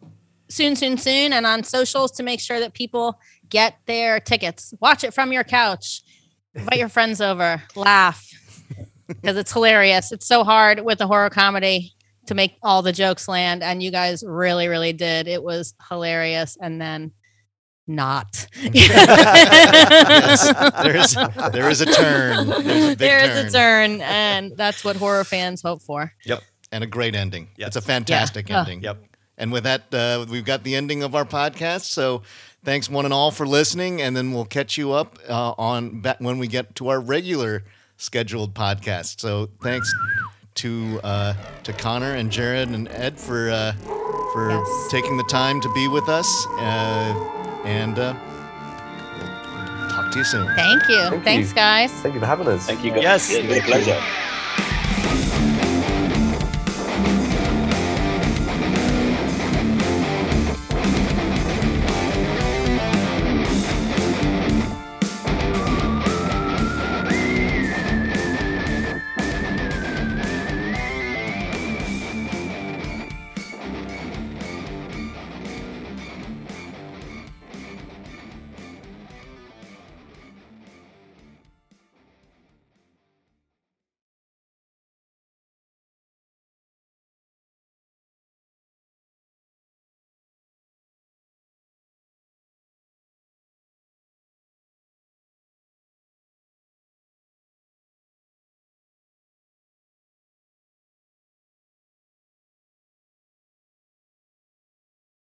[0.49, 3.19] soon, soon, soon, and on socials to make sure that people
[3.49, 4.73] get their tickets.
[4.79, 6.01] Watch it from your couch.
[6.53, 7.61] Invite your friends over.
[7.75, 8.29] Laugh
[9.07, 10.11] because it's hilarious.
[10.11, 11.93] It's so hard with a horror comedy
[12.27, 15.27] to make all the jokes land, and you guys really, really did.
[15.27, 17.11] It was hilarious, and then
[17.87, 18.47] not.
[18.61, 20.43] yes,
[20.83, 21.13] there is
[21.53, 22.47] there is a turn.
[22.47, 23.45] There's a big There is turn.
[23.47, 26.11] a turn, and that's what horror fans hope for.
[26.25, 27.49] Yep, and a great ending.
[27.57, 27.67] Yep.
[27.67, 28.59] It's a fantastic Yeah.
[28.61, 28.81] ending.
[28.83, 28.97] Yep.
[29.37, 31.81] And with that, uh, we've got the ending of our podcast.
[31.91, 32.21] So
[32.63, 36.17] thanks one and all for listening, and then we'll catch you up uh, on back
[36.19, 37.63] when we get to our regular
[37.97, 39.19] scheduled podcast.
[39.19, 39.93] So thanks
[40.55, 41.33] to uh,
[41.63, 43.73] to Connor and Jared and Ed for uh,
[44.33, 44.87] for Yes.
[44.91, 46.27] taking the time to be with us,
[46.59, 47.13] uh,
[47.65, 48.15] and uh,
[49.17, 50.47] we'll talk to you soon.
[50.55, 51.09] Thank you.
[51.09, 51.55] Thank Thanks, you.
[51.55, 51.91] guys.
[51.91, 52.65] Thank you for having us.
[52.65, 53.01] Thank you guys.
[53.01, 53.29] Yes.
[53.31, 54.01] It's been a pleasure.